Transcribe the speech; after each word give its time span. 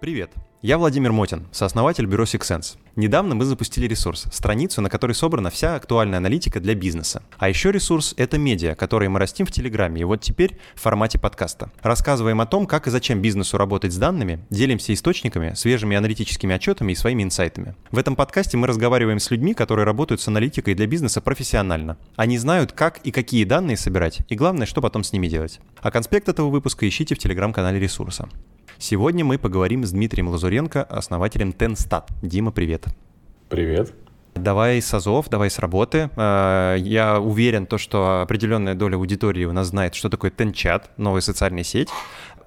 Привет! 0.00 0.30
Я 0.62 0.78
Владимир 0.78 1.12
Мотин, 1.12 1.46
сооснователь 1.52 2.06
бюро 2.06 2.24
SixSense. 2.24 2.78
Недавно 2.96 3.34
мы 3.34 3.44
запустили 3.44 3.86
ресурс, 3.86 4.24
страницу, 4.32 4.80
на 4.80 4.88
которой 4.88 5.12
собрана 5.12 5.50
вся 5.50 5.74
актуальная 5.74 6.16
аналитика 6.16 6.58
для 6.58 6.74
бизнеса. 6.74 7.22
А 7.36 7.50
еще 7.50 7.70
ресурс— 7.70 8.14
это 8.16 8.38
медиа, 8.38 8.74
которые 8.74 9.10
мы 9.10 9.18
растим 9.18 9.44
в 9.44 9.52
Телеграме, 9.52 10.00
и 10.00 10.04
вот 10.04 10.22
теперь 10.22 10.58
в 10.74 10.80
формате 10.80 11.18
подкаста. 11.18 11.70
Рассказываем 11.82 12.40
о 12.40 12.46
том, 12.46 12.66
как 12.66 12.86
и 12.86 12.90
зачем 12.90 13.20
бизнесу 13.20 13.58
работать 13.58 13.92
с 13.92 13.98
данными, 13.98 14.40
делимся 14.48 14.94
источниками, 14.94 15.52
свежими 15.52 15.98
аналитическими 15.98 16.54
отчетами 16.54 16.92
и 16.92 16.96
своими 16.96 17.22
инсайтами. 17.22 17.74
В 17.90 17.98
этом 17.98 18.16
подкасте 18.16 18.56
мы 18.56 18.68
разговариваем 18.68 19.18
с 19.18 19.30
людьми, 19.30 19.52
которые 19.52 19.84
работают 19.84 20.22
с 20.22 20.28
аналитикой 20.28 20.74
для 20.74 20.86
бизнеса 20.86 21.20
профессионально. 21.20 21.98
Они 22.16 22.38
знают, 22.38 22.72
как 22.72 23.00
и 23.04 23.10
какие 23.10 23.44
данные 23.44 23.76
собирать, 23.76 24.20
и 24.30 24.34
главное, 24.34 24.66
что 24.66 24.80
потом 24.80 25.04
с 25.04 25.12
ними 25.12 25.26
делать. 25.26 25.60
А 25.82 25.90
конспект 25.90 26.30
этого 26.30 26.48
выпуска 26.48 26.88
ищите 26.88 27.14
в 27.14 27.18
Телеграм-канале 27.18 27.78
ресурса. 27.78 28.30
Сегодня 28.82 29.26
мы 29.26 29.36
поговорим 29.36 29.84
с 29.84 29.90
Дмитрием 29.90 30.28
Лазуренко, 30.28 30.82
основателем 30.82 31.52
Тенстат. 31.52 32.08
Дима, 32.22 32.50
привет. 32.50 32.86
Привет. 33.50 33.92
Давай 34.34 34.80
с 34.80 34.94
АЗОВ, 34.94 35.28
давай 35.28 35.50
с 35.50 35.58
работы. 35.58 36.08
Э, 36.16 36.76
я 36.78 37.20
уверен, 37.20 37.66
то, 37.66 37.76
что 37.76 38.22
определенная 38.22 38.74
доля 38.74 38.96
аудитории 38.96 39.44
у 39.44 39.52
нас 39.52 39.66
знает, 39.66 39.94
что 39.94 40.08
такое 40.08 40.30
Тенчат, 40.30 40.90
новая 40.96 41.20
социальная 41.20 41.62
сеть. 41.62 41.90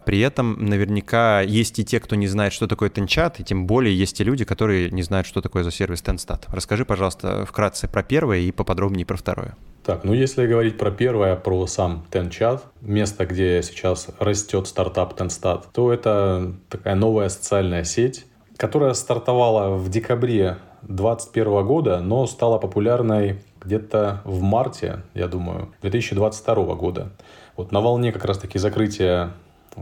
При 0.08 0.22
этом 0.22 0.66
наверняка 0.66 1.42
есть 1.42 1.78
и 1.78 1.86
те, 1.86 2.00
кто 2.00 2.16
не 2.16 2.26
знает, 2.26 2.52
что 2.52 2.66
такое 2.66 2.90
Тенчат, 2.90 3.40
и 3.40 3.44
тем 3.44 3.68
более 3.68 3.96
есть 3.96 4.20
и 4.20 4.24
люди, 4.24 4.44
которые 4.44 4.90
не 4.90 5.04
знают, 5.04 5.28
что 5.28 5.40
такое 5.40 5.64
за 5.64 5.70
сервис 5.70 6.02
Тенстат. 6.02 6.48
Расскажи, 6.48 6.84
пожалуйста, 6.84 7.46
вкратце 7.46 7.88
про 7.88 8.02
первое 8.02 8.40
и 8.40 8.52
поподробнее 8.52 9.06
про 9.06 9.18
второе. 9.18 9.56
Так, 9.84 10.06
ну 10.06 10.14
если 10.14 10.48
говорить 10.48 10.78
про 10.78 10.92
первое, 10.92 11.36
про 11.36 11.68
сам 11.68 12.06
Тенчат, 12.10 12.64
место, 12.80 13.26
где 13.26 13.62
сейчас 13.62 14.08
растет 14.18 14.68
стартап 14.68 15.14
Тенстат, 15.14 15.68
то 15.74 15.92
это 15.92 16.54
такая 16.70 16.96
новая 16.96 17.28
социальная 17.28 17.84
сеть, 17.84 18.26
которая 18.56 18.94
стартовала 18.94 19.76
в 19.76 19.90
декабре 19.90 20.58
2021 20.84 21.66
года, 21.66 22.00
но 22.00 22.26
стала 22.28 22.60
популярной 22.60 23.42
где-то 23.62 24.22
в 24.24 24.42
марте, 24.42 25.04
я 25.14 25.28
думаю, 25.28 25.74
2022 25.82 26.76
года. 26.76 27.12
Вот 27.58 27.74
на 27.74 27.82
волне 27.82 28.14
как 28.14 28.24
раз-таки 28.24 28.60
закрытия 28.60 29.34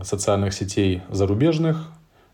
социальных 0.01 0.53
сетей 0.53 1.03
зарубежных 1.09 1.91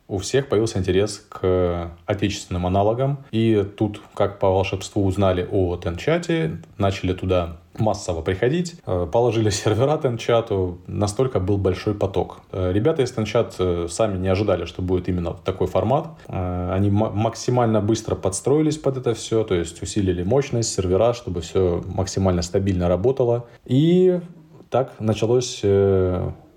у 0.07 0.17
всех 0.19 0.47
появился 0.47 0.79
интерес 0.79 1.25
к 1.29 1.91
отечественным 2.05 2.65
аналогам. 2.65 3.25
И 3.31 3.65
тут, 3.77 4.01
как 4.13 4.39
по 4.39 4.49
волшебству, 4.49 5.05
узнали 5.05 5.47
о 5.49 5.77
Тенчате, 5.77 6.61
начали 6.77 7.13
туда 7.13 7.57
массово 7.79 8.21
приходить, 8.21 8.75
э, 8.85 9.07
положили 9.11 9.49
сервера 9.51 9.97
Тенчату, 9.97 10.79
настолько 10.87 11.39
был 11.39 11.57
большой 11.57 11.93
поток. 11.93 12.39
Э, 12.51 12.71
ребята 12.71 13.03
из 13.03 13.11
Тенчат 13.11 13.55
э, 13.59 13.87
сами 13.89 14.17
не 14.17 14.27
ожидали, 14.27 14.65
что 14.65 14.81
будет 14.81 15.09
именно 15.09 15.33
такой 15.33 15.67
формат. 15.67 16.07
Они 16.27 16.89
максимально 16.89 17.81
быстро 17.81 18.15
подстроились 18.15 18.77
под 18.77 18.97
это 18.97 19.13
все, 19.13 19.43
то 19.43 19.55
есть 19.55 19.81
усилили 19.81 20.23
мощность 20.23 20.73
сервера, 20.73 21.13
чтобы 21.13 21.41
все 21.41 21.83
максимально 21.85 22.41
стабильно 22.41 22.87
работало. 22.87 23.45
И 23.65 24.19
так 24.69 24.93
началось 24.99 25.61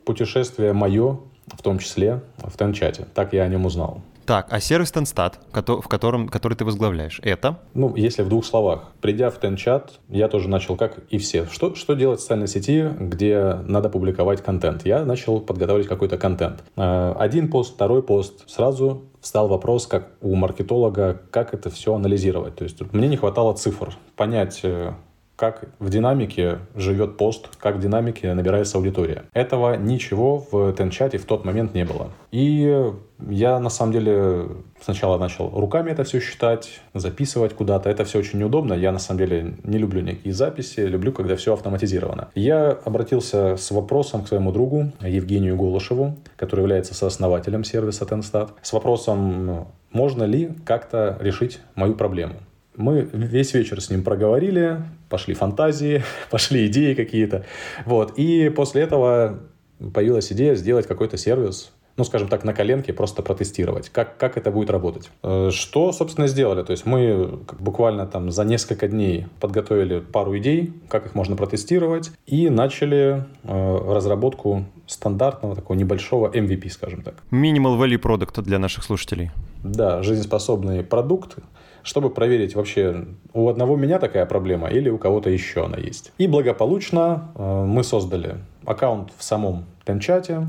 путешествие 0.05 0.73
мое 0.73 1.19
в 1.53 1.62
том 1.62 1.79
числе 1.79 2.23
в 2.39 2.56
Тенчате. 2.56 3.06
Так 3.15 3.33
я 3.33 3.43
о 3.45 3.48
нем 3.48 3.67
узнал. 3.67 4.03
Так, 4.31 4.47
а 4.51 4.61
сервис 4.61 4.93
Тенстат, 4.93 5.41
в 5.53 5.89
котором, 5.89 6.29
который 6.29 6.55
ты 6.55 6.65
возглавляешь, 6.65 7.20
это? 7.25 7.59
Ну, 7.75 7.97
если 7.97 8.23
в 8.23 8.29
двух 8.29 8.45
словах. 8.45 8.92
Придя 9.01 9.29
в 9.29 9.41
Тенчат, 9.41 9.98
я 10.09 10.29
тоже 10.29 10.48
начал, 10.48 10.77
как 10.77 10.98
и 11.11 11.19
все. 11.19 11.47
Что, 11.47 11.75
что 11.75 11.95
делать 11.95 12.20
в 12.20 12.23
социальной 12.23 12.47
сети, 12.47 12.89
где 12.97 13.55
надо 13.67 13.89
публиковать 13.89 14.41
контент? 14.41 14.86
Я 14.86 15.05
начал 15.05 15.41
подготовить 15.41 15.89
какой-то 15.89 16.17
контент. 16.17 16.63
Э, 16.77 17.13
один 17.19 17.51
пост, 17.51 17.74
второй 17.74 18.05
пост. 18.05 18.48
Сразу 18.48 19.03
встал 19.20 19.48
вопрос, 19.48 19.89
как 19.89 20.11
у 20.20 20.36
маркетолога, 20.36 21.20
как 21.33 21.53
это 21.53 21.69
все 21.70 21.95
анализировать. 21.95 22.55
То 22.55 22.63
есть 22.63 22.80
мне 22.92 23.08
не 23.08 23.17
хватало 23.17 23.55
цифр. 23.55 23.97
Понять, 24.14 24.61
э, 24.63 24.92
как 25.40 25.64
в 25.78 25.89
динамике 25.89 26.58
живет 26.77 27.17
пост, 27.17 27.48
как 27.56 27.77
в 27.77 27.80
динамике 27.80 28.34
набирается 28.34 28.77
аудитория. 28.77 29.24
Этого 29.33 29.74
ничего 29.74 30.45
в 30.52 30.74
Тенчате 30.74 31.17
в 31.17 31.24
тот 31.24 31.46
момент 31.46 31.73
не 31.73 31.86
было. 31.86 32.11
И 32.30 32.92
я 33.27 33.58
на 33.58 33.70
самом 33.70 33.92
деле 33.92 34.48
сначала 34.83 35.17
начал 35.17 35.48
руками 35.48 35.92
это 35.92 36.05
все 36.05 36.20
считать, 36.20 36.83
записывать 36.92 37.55
куда-то. 37.55 37.89
Это 37.89 38.05
все 38.05 38.18
очень 38.18 38.39
неудобно. 38.39 38.74
Я 38.74 38.92
на 38.92 38.98
самом 38.98 39.20
деле 39.20 39.55
не 39.64 39.79
люблю 39.79 40.02
никакие 40.02 40.34
записи, 40.34 40.80
люблю, 40.80 41.11
когда 41.11 41.36
все 41.36 41.55
автоматизировано. 41.55 42.29
Я 42.34 42.73
обратился 42.73 43.56
с 43.56 43.70
вопросом 43.70 44.24
к 44.24 44.29
своему 44.29 44.52
другу 44.52 44.92
Евгению 45.00 45.56
Голышеву, 45.56 46.18
который 46.36 46.61
является 46.61 46.95
сооснователем 46.95 47.64
сервиса 47.64 48.05
Тенстат, 48.05 48.52
с 48.61 48.74
вопросом, 48.74 49.68
можно 49.90 50.24
ли 50.24 50.50
как-то 50.67 51.17
решить 51.18 51.61
мою 51.77 51.95
проблему. 51.95 52.34
Мы 52.80 53.08
весь 53.13 53.52
вечер 53.52 53.80
с 53.80 53.91
ним 53.91 54.02
проговорили, 54.02 54.83
пошли 55.08 55.35
фантазии, 55.35 56.02
пошли 56.30 56.67
идеи 56.67 56.95
какие-то. 56.95 57.45
Вот. 57.85 58.14
И 58.17 58.48
после 58.48 58.83
этого 58.83 59.41
появилась 59.95 60.33
идея 60.33 60.55
сделать 60.55 60.86
какой-то 60.86 61.17
сервис, 61.17 61.73
ну, 61.96 62.05
скажем 62.05 62.29
так, 62.29 62.45
на 62.45 62.55
коленке 62.55 62.95
просто 62.95 63.20
протестировать, 63.20 63.91
как, 63.91 64.17
как 64.17 64.39
это 64.39 64.51
будет 64.51 64.70
работать. 64.70 65.11
Э, 65.23 65.51
что, 65.52 65.92
собственно, 65.92 66.27
сделали? 66.27 66.63
То 66.63 66.70
есть 66.70 66.86
мы 66.86 67.41
буквально 67.58 68.07
там 68.07 68.30
за 68.30 68.45
несколько 68.45 68.89
дней 68.89 69.27
подготовили 69.41 70.01
пару 70.01 70.39
идей, 70.39 70.73
как 70.89 71.05
их 71.07 71.14
можно 71.14 71.36
протестировать, 71.36 72.11
и 72.27 72.48
начали 72.48 73.27
э, 73.45 73.95
разработку 73.95 74.64
стандартного 74.86 75.55
такого 75.55 75.77
небольшого 75.77 76.30
MVP, 76.30 76.70
скажем 76.70 77.02
так. 77.02 77.17
Minimal 77.30 77.79
Value 77.79 78.01
Product 78.01 78.41
для 78.42 78.58
наших 78.58 78.85
слушателей. 78.85 79.30
Да, 79.62 80.02
жизнеспособный 80.02 80.83
продукт, 80.83 81.36
чтобы 81.83 82.11
проверить 82.11 82.55
вообще, 82.55 83.07
у 83.33 83.48
одного 83.48 83.77
меня 83.77 83.98
такая 83.98 84.27
проблема 84.27 84.68
или 84.68 84.89
у 84.91 84.98
кого-то 84.98 85.30
еще 85.30 85.64
она 85.64 85.79
есть. 85.79 86.13
И 86.18 86.27
благополучно 86.27 87.30
э, 87.35 87.64
мы 87.67 87.85
создали 87.85 88.36
аккаунт 88.64 89.13
в 89.17 89.23
самом 89.23 89.67
Тенчате, 89.85 90.46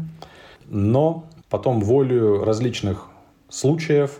но 0.67 1.25
потом 1.49 1.81
волю 1.81 2.43
различных 2.43 3.07
случаев, 3.49 4.19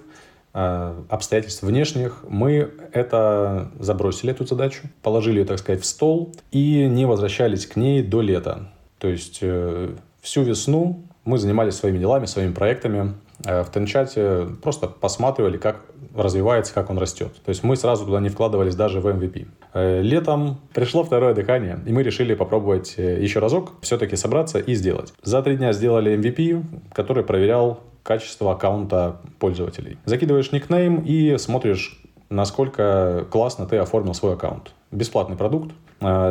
э, 0.53 0.94
обстоятельств 1.09 1.63
внешних, 1.63 2.23
мы 2.27 2.72
это 2.94 3.72
забросили, 3.79 4.31
эту 4.31 4.45
задачу, 4.45 4.83
положили 5.01 5.39
ее, 5.39 5.45
так 5.45 5.59
сказать, 5.59 5.81
в 5.81 5.85
стол 5.85 6.33
и 6.51 6.88
не 6.88 7.05
возвращались 7.05 7.66
к 7.66 7.75
ней 7.75 8.03
до 8.03 8.22
лета. 8.22 8.69
То 8.99 9.07
есть 9.07 9.39
э, 9.41 9.95
всю 10.22 10.43
весну 10.43 11.03
мы 11.23 11.38
занимались 11.38 11.75
своими 11.75 11.99
делами, 11.99 12.25
своими 12.25 12.53
проектами, 12.53 13.13
в 13.44 13.68
Тенчате 13.72 14.47
просто 14.62 14.88
посматривали, 14.88 15.57
как 15.57 15.81
развивается, 16.16 16.74
как 16.74 16.90
он 16.90 16.97
растет. 16.97 17.34
То 17.44 17.50
есть 17.50 17.63
мы 17.63 17.75
сразу 17.75 18.06
туда 18.06 18.19
не 18.19 18.29
вкладывались 18.29 18.75
даже 18.75 19.00
в 19.00 19.07
MVP. 19.07 19.47
Э, 19.74 20.02
летом 20.02 20.59
пришло 20.74 21.03
второе 21.03 21.34
дыхание, 21.34 21.79
и 21.85 21.91
мы 21.91 22.03
решили 22.03 22.34
попробовать 22.35 22.96
э, 22.97 23.22
еще 23.22 23.40
разок 23.40 23.74
все-таки 23.81 24.16
собраться 24.16 24.59
и 24.59 24.75
сделать. 24.75 25.13
За 25.24 25.41
три 25.41 25.57
дня 25.57 25.74
сделали 25.74 26.18
MVP, 26.18 26.63
который 26.94 27.24
проверял 27.24 27.79
качество 28.03 28.52
аккаунта 28.52 29.18
пользователей. 29.40 29.97
Закидываешь 30.06 30.52
никнейм 30.52 31.03
и 31.06 31.38
смотришь, 31.38 32.02
насколько 32.29 33.25
классно 33.29 33.66
ты 33.66 33.78
оформил 33.78 34.13
свой 34.13 34.34
аккаунт. 34.34 34.73
Бесплатный 34.91 35.38
продукт. 35.38 35.72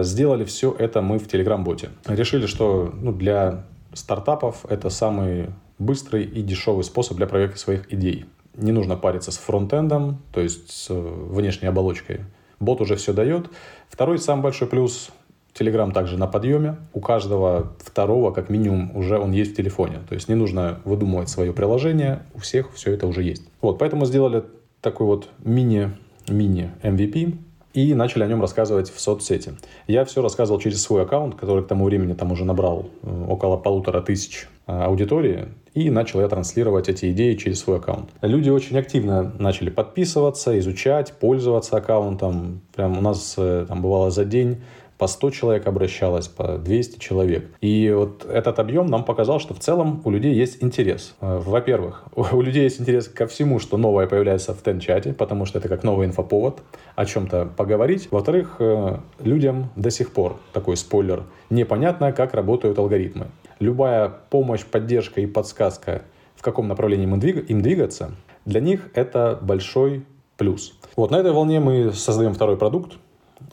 Сделали 0.00 0.44
все 0.44 0.74
это 0.76 1.00
мы 1.00 1.20
в 1.20 1.28
Telegram-боте. 1.28 1.90
Решили, 2.08 2.46
что 2.46 2.92
ну, 2.92 3.12
для 3.12 3.66
стартапов 3.92 4.66
это 4.68 4.90
самый 4.90 5.50
быстрый 5.80 6.24
и 6.24 6.42
дешевый 6.42 6.84
способ 6.84 7.16
для 7.16 7.26
проверки 7.26 7.56
своих 7.56 7.92
идей. 7.92 8.26
Не 8.54 8.70
нужно 8.70 8.96
париться 8.96 9.32
с 9.32 9.38
фронтендом, 9.38 10.22
то 10.32 10.40
есть 10.40 10.70
с 10.70 10.90
внешней 10.90 11.68
оболочкой. 11.68 12.20
Бот 12.60 12.80
уже 12.80 12.94
все 12.96 13.12
дает. 13.12 13.48
Второй 13.88 14.18
самый 14.18 14.42
большой 14.42 14.68
плюс 14.68 15.10
Telegram 15.58 15.90
также 15.92 16.18
на 16.18 16.26
подъеме. 16.26 16.76
У 16.92 17.00
каждого 17.00 17.72
второго, 17.78 18.32
как 18.32 18.50
минимум, 18.50 18.94
уже 18.94 19.18
он 19.18 19.32
есть 19.32 19.52
в 19.52 19.56
телефоне. 19.56 20.00
То 20.08 20.14
есть 20.14 20.28
не 20.28 20.34
нужно 20.34 20.80
выдумывать 20.84 21.28
свое 21.28 21.52
приложение. 21.52 22.22
У 22.34 22.38
всех 22.38 22.72
все 22.74 22.92
это 22.92 23.06
уже 23.06 23.22
есть. 23.22 23.42
Вот, 23.60 23.78
поэтому 23.78 24.04
сделали 24.04 24.44
такой 24.80 25.06
вот 25.06 25.28
мини-мини 25.38 26.70
MVP 26.82 27.38
и 27.72 27.94
начали 27.94 28.24
о 28.24 28.26
нем 28.26 28.40
рассказывать 28.40 28.90
в 28.90 29.00
соцсети. 29.00 29.54
Я 29.86 30.04
все 30.04 30.22
рассказывал 30.22 30.60
через 30.60 30.82
свой 30.82 31.02
аккаунт, 31.02 31.36
который 31.36 31.64
к 31.64 31.68
тому 31.68 31.84
времени 31.84 32.14
там 32.14 32.32
уже 32.32 32.44
набрал 32.44 32.90
э, 33.02 33.26
около 33.28 33.56
полутора 33.56 34.00
тысяч 34.00 34.48
э, 34.66 34.72
аудитории, 34.72 35.48
и 35.74 35.90
начал 35.90 36.20
я 36.20 36.28
транслировать 36.28 36.88
эти 36.88 37.10
идеи 37.12 37.34
через 37.34 37.60
свой 37.60 37.78
аккаунт. 37.78 38.10
Люди 38.22 38.50
очень 38.50 38.78
активно 38.78 39.32
начали 39.38 39.70
подписываться, 39.70 40.58
изучать, 40.58 41.12
пользоваться 41.12 41.76
аккаунтом. 41.76 42.60
Прям 42.74 42.98
у 42.98 43.00
нас 43.00 43.34
э, 43.36 43.66
там 43.68 43.82
бывало 43.82 44.10
за 44.10 44.24
день 44.24 44.58
по 45.00 45.06
100 45.06 45.30
человек 45.30 45.66
обращалось, 45.66 46.28
по 46.28 46.58
200 46.58 46.98
человек. 46.98 47.46
И 47.62 47.90
вот 47.90 48.26
этот 48.26 48.58
объем 48.58 48.86
нам 48.86 49.02
показал, 49.04 49.40
что 49.40 49.54
в 49.54 49.58
целом 49.58 50.02
у 50.04 50.10
людей 50.10 50.34
есть 50.34 50.62
интерес. 50.62 51.14
Э, 51.22 51.40
во-первых, 51.42 52.04
у 52.14 52.42
людей 52.42 52.64
есть 52.64 52.82
интерес 52.82 53.08
ко 53.08 53.26
всему, 53.26 53.58
что 53.60 53.78
новое 53.78 54.06
появляется 54.06 54.52
в 54.52 54.62
Тен-чате, 54.62 55.14
потому 55.14 55.46
что 55.46 55.58
это 55.58 55.68
как 55.68 55.84
новый 55.84 56.06
инфоповод, 56.06 56.60
о 56.96 57.06
чем-то 57.06 57.46
поговорить. 57.56 58.08
Во-вторых, 58.10 58.56
э, 58.58 58.98
людям 59.20 59.70
до 59.74 59.90
сих 59.90 60.12
пор, 60.12 60.38
такой 60.52 60.76
спойлер, 60.76 61.24
непонятно, 61.48 62.12
как 62.12 62.34
работают 62.34 62.78
алгоритмы. 62.78 63.28
Любая 63.60 64.08
помощь, 64.08 64.64
поддержка 64.64 65.20
и 65.20 65.26
подсказка 65.26 66.02
в 66.34 66.42
каком 66.42 66.68
направлении 66.68 67.04
им, 67.04 67.20
двиг... 67.20 67.50
им 67.50 67.60
двигаться, 67.60 68.12
для 68.46 68.60
них 68.60 68.88
это 68.94 69.38
большой 69.40 70.06
плюс. 70.38 70.72
Вот 70.96 71.10
на 71.10 71.16
этой 71.16 71.32
волне 71.32 71.60
мы 71.60 71.92
создаем 71.92 72.32
второй 72.32 72.56
продукт 72.56 72.94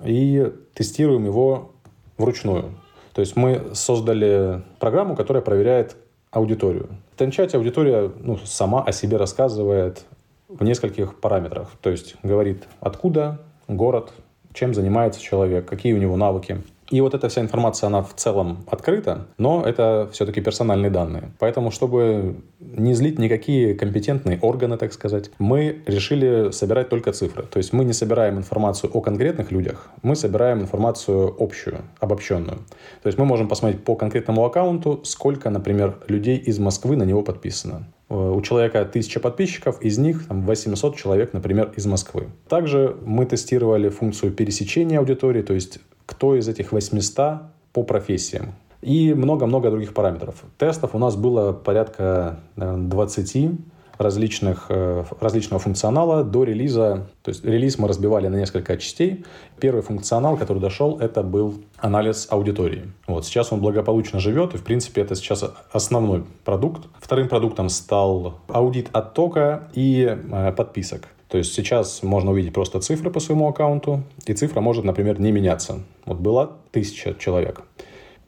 и 0.05 0.53
тестируем 0.73 1.25
его 1.25 1.73
вручную. 2.17 2.71
То 3.13 3.19
есть 3.19 3.35
мы 3.35 3.71
создали 3.73 4.63
программу, 4.79 5.17
которая 5.17 5.43
проверяет 5.43 5.97
аудиторию. 6.31 6.89
В 7.13 7.19
Тенчате 7.19 7.57
аудитория 7.57 8.09
ну, 8.21 8.37
сама 8.37 8.83
о 8.83 8.93
себе 8.93 9.17
рассказывает 9.17 10.05
в 10.47 10.63
нескольких 10.63 11.19
параметрах. 11.19 11.71
То 11.81 11.89
есть 11.89 12.15
говорит, 12.23 12.67
откуда 12.79 13.41
город, 13.67 14.13
чем 14.53 14.73
занимается 14.73 15.19
человек, 15.19 15.65
какие 15.65 15.91
у 15.91 15.97
него 15.97 16.15
навыки. 16.15 16.61
И 16.89 17.01
вот 17.01 17.13
эта 17.13 17.27
вся 17.27 17.41
информация, 17.41 17.87
она 17.87 18.01
в 18.01 18.13
целом 18.15 18.65
открыта, 18.67 19.27
но 19.37 19.63
это 19.63 20.09
все-таки 20.11 20.41
персональные 20.41 20.89
данные. 20.89 21.31
Поэтому, 21.39 21.71
чтобы 21.71 22.37
не 22.59 22.93
злить 22.93 23.19
никакие 23.19 23.75
компетентные 23.75 24.39
органы, 24.41 24.77
так 24.77 24.93
сказать, 24.93 25.31
мы 25.39 25.81
решили 25.85 26.51
собирать 26.51 26.89
только 26.89 27.11
цифры. 27.11 27.43
То 27.43 27.57
есть 27.57 27.73
мы 27.73 27.83
не 27.83 27.93
собираем 27.93 28.37
информацию 28.37 28.91
о 28.93 29.01
конкретных 29.01 29.51
людях, 29.51 29.89
мы 30.01 30.15
собираем 30.15 30.61
информацию 30.61 31.35
общую, 31.39 31.79
обобщенную. 31.99 32.57
То 33.03 33.07
есть 33.07 33.17
мы 33.17 33.25
можем 33.25 33.47
посмотреть 33.47 33.83
по 33.83 33.95
конкретному 33.95 34.45
аккаунту, 34.45 35.01
сколько, 35.03 35.49
например, 35.49 35.97
людей 36.07 36.37
из 36.37 36.59
Москвы 36.59 36.95
на 36.95 37.03
него 37.03 37.21
подписано. 37.21 37.87
Э, 38.09 38.15
у 38.15 38.41
человека 38.41 38.81
1000 38.81 39.19
подписчиков, 39.19 39.81
из 39.81 39.97
них 39.97 40.27
там, 40.27 40.45
800 40.45 40.95
человек, 40.95 41.33
например, 41.33 41.73
из 41.75 41.85
Москвы. 41.85 42.27
Также 42.47 42.95
мы 43.05 43.25
тестировали 43.25 43.89
функцию 43.89 44.31
пересечения 44.31 44.99
аудитории, 44.99 45.41
то 45.41 45.53
есть 45.53 45.79
кто 46.07 46.35
из 46.35 46.47
этих 46.47 46.71
800 46.71 47.41
по 47.73 47.83
профессиям. 47.83 48.55
И 48.81 49.13
много-много 49.13 49.69
других 49.69 49.93
параметров. 49.93 50.43
Тестов 50.57 50.95
у 50.95 50.97
нас 50.97 51.15
было 51.15 51.51
порядка 51.51 52.39
20 52.55 53.51
различных, 53.97 54.67
э, 54.69 55.03
различного 55.19 55.59
функционала 55.59 56.23
до 56.23 56.43
релиза. 56.43 57.07
То 57.23 57.29
есть 57.29 57.43
релиз 57.43 57.77
мы 57.77 57.87
разбивали 57.87 58.27
на 58.27 58.35
несколько 58.35 58.77
частей. 58.77 59.25
Первый 59.59 59.81
функционал, 59.81 60.37
который 60.37 60.59
дошел, 60.59 60.99
это 60.99 61.23
был 61.23 61.55
анализ 61.77 62.27
аудитории. 62.29 62.91
Вот 63.07 63.25
сейчас 63.25 63.51
он 63.51 63.59
благополучно 63.59 64.19
живет, 64.19 64.53
и 64.53 64.57
в 64.57 64.63
принципе 64.63 65.01
это 65.01 65.15
сейчас 65.15 65.43
основной 65.71 66.23
продукт. 66.45 66.87
Вторым 66.99 67.27
продуктом 67.27 67.69
стал 67.69 68.39
аудит 68.47 68.89
оттока 68.93 69.69
и 69.73 70.05
э, 70.05 70.51
подписок. 70.51 71.07
То 71.29 71.37
есть 71.37 71.53
сейчас 71.53 72.03
можно 72.03 72.31
увидеть 72.31 72.53
просто 72.53 72.79
цифры 72.79 73.11
по 73.11 73.19
своему 73.19 73.47
аккаунту, 73.47 74.03
и 74.25 74.33
цифра 74.33 74.61
может, 74.61 74.85
например, 74.85 75.19
не 75.19 75.31
меняться. 75.31 75.83
Вот 76.05 76.19
была 76.19 76.51
тысяча 76.71 77.15
человек, 77.19 77.63